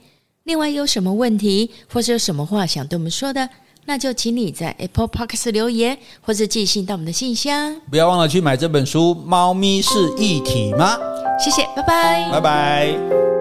[0.43, 3.49] 另外，有什么问题，或是有什么话想对我们说的？
[3.89, 7.75] 那就请你在 Apple Podcast 留言，或是寄信到我们的信箱。
[7.89, 10.95] 不要忘了去买这本书《猫咪是一体吗》。
[11.43, 13.38] 谢谢，拜拜，拜拜。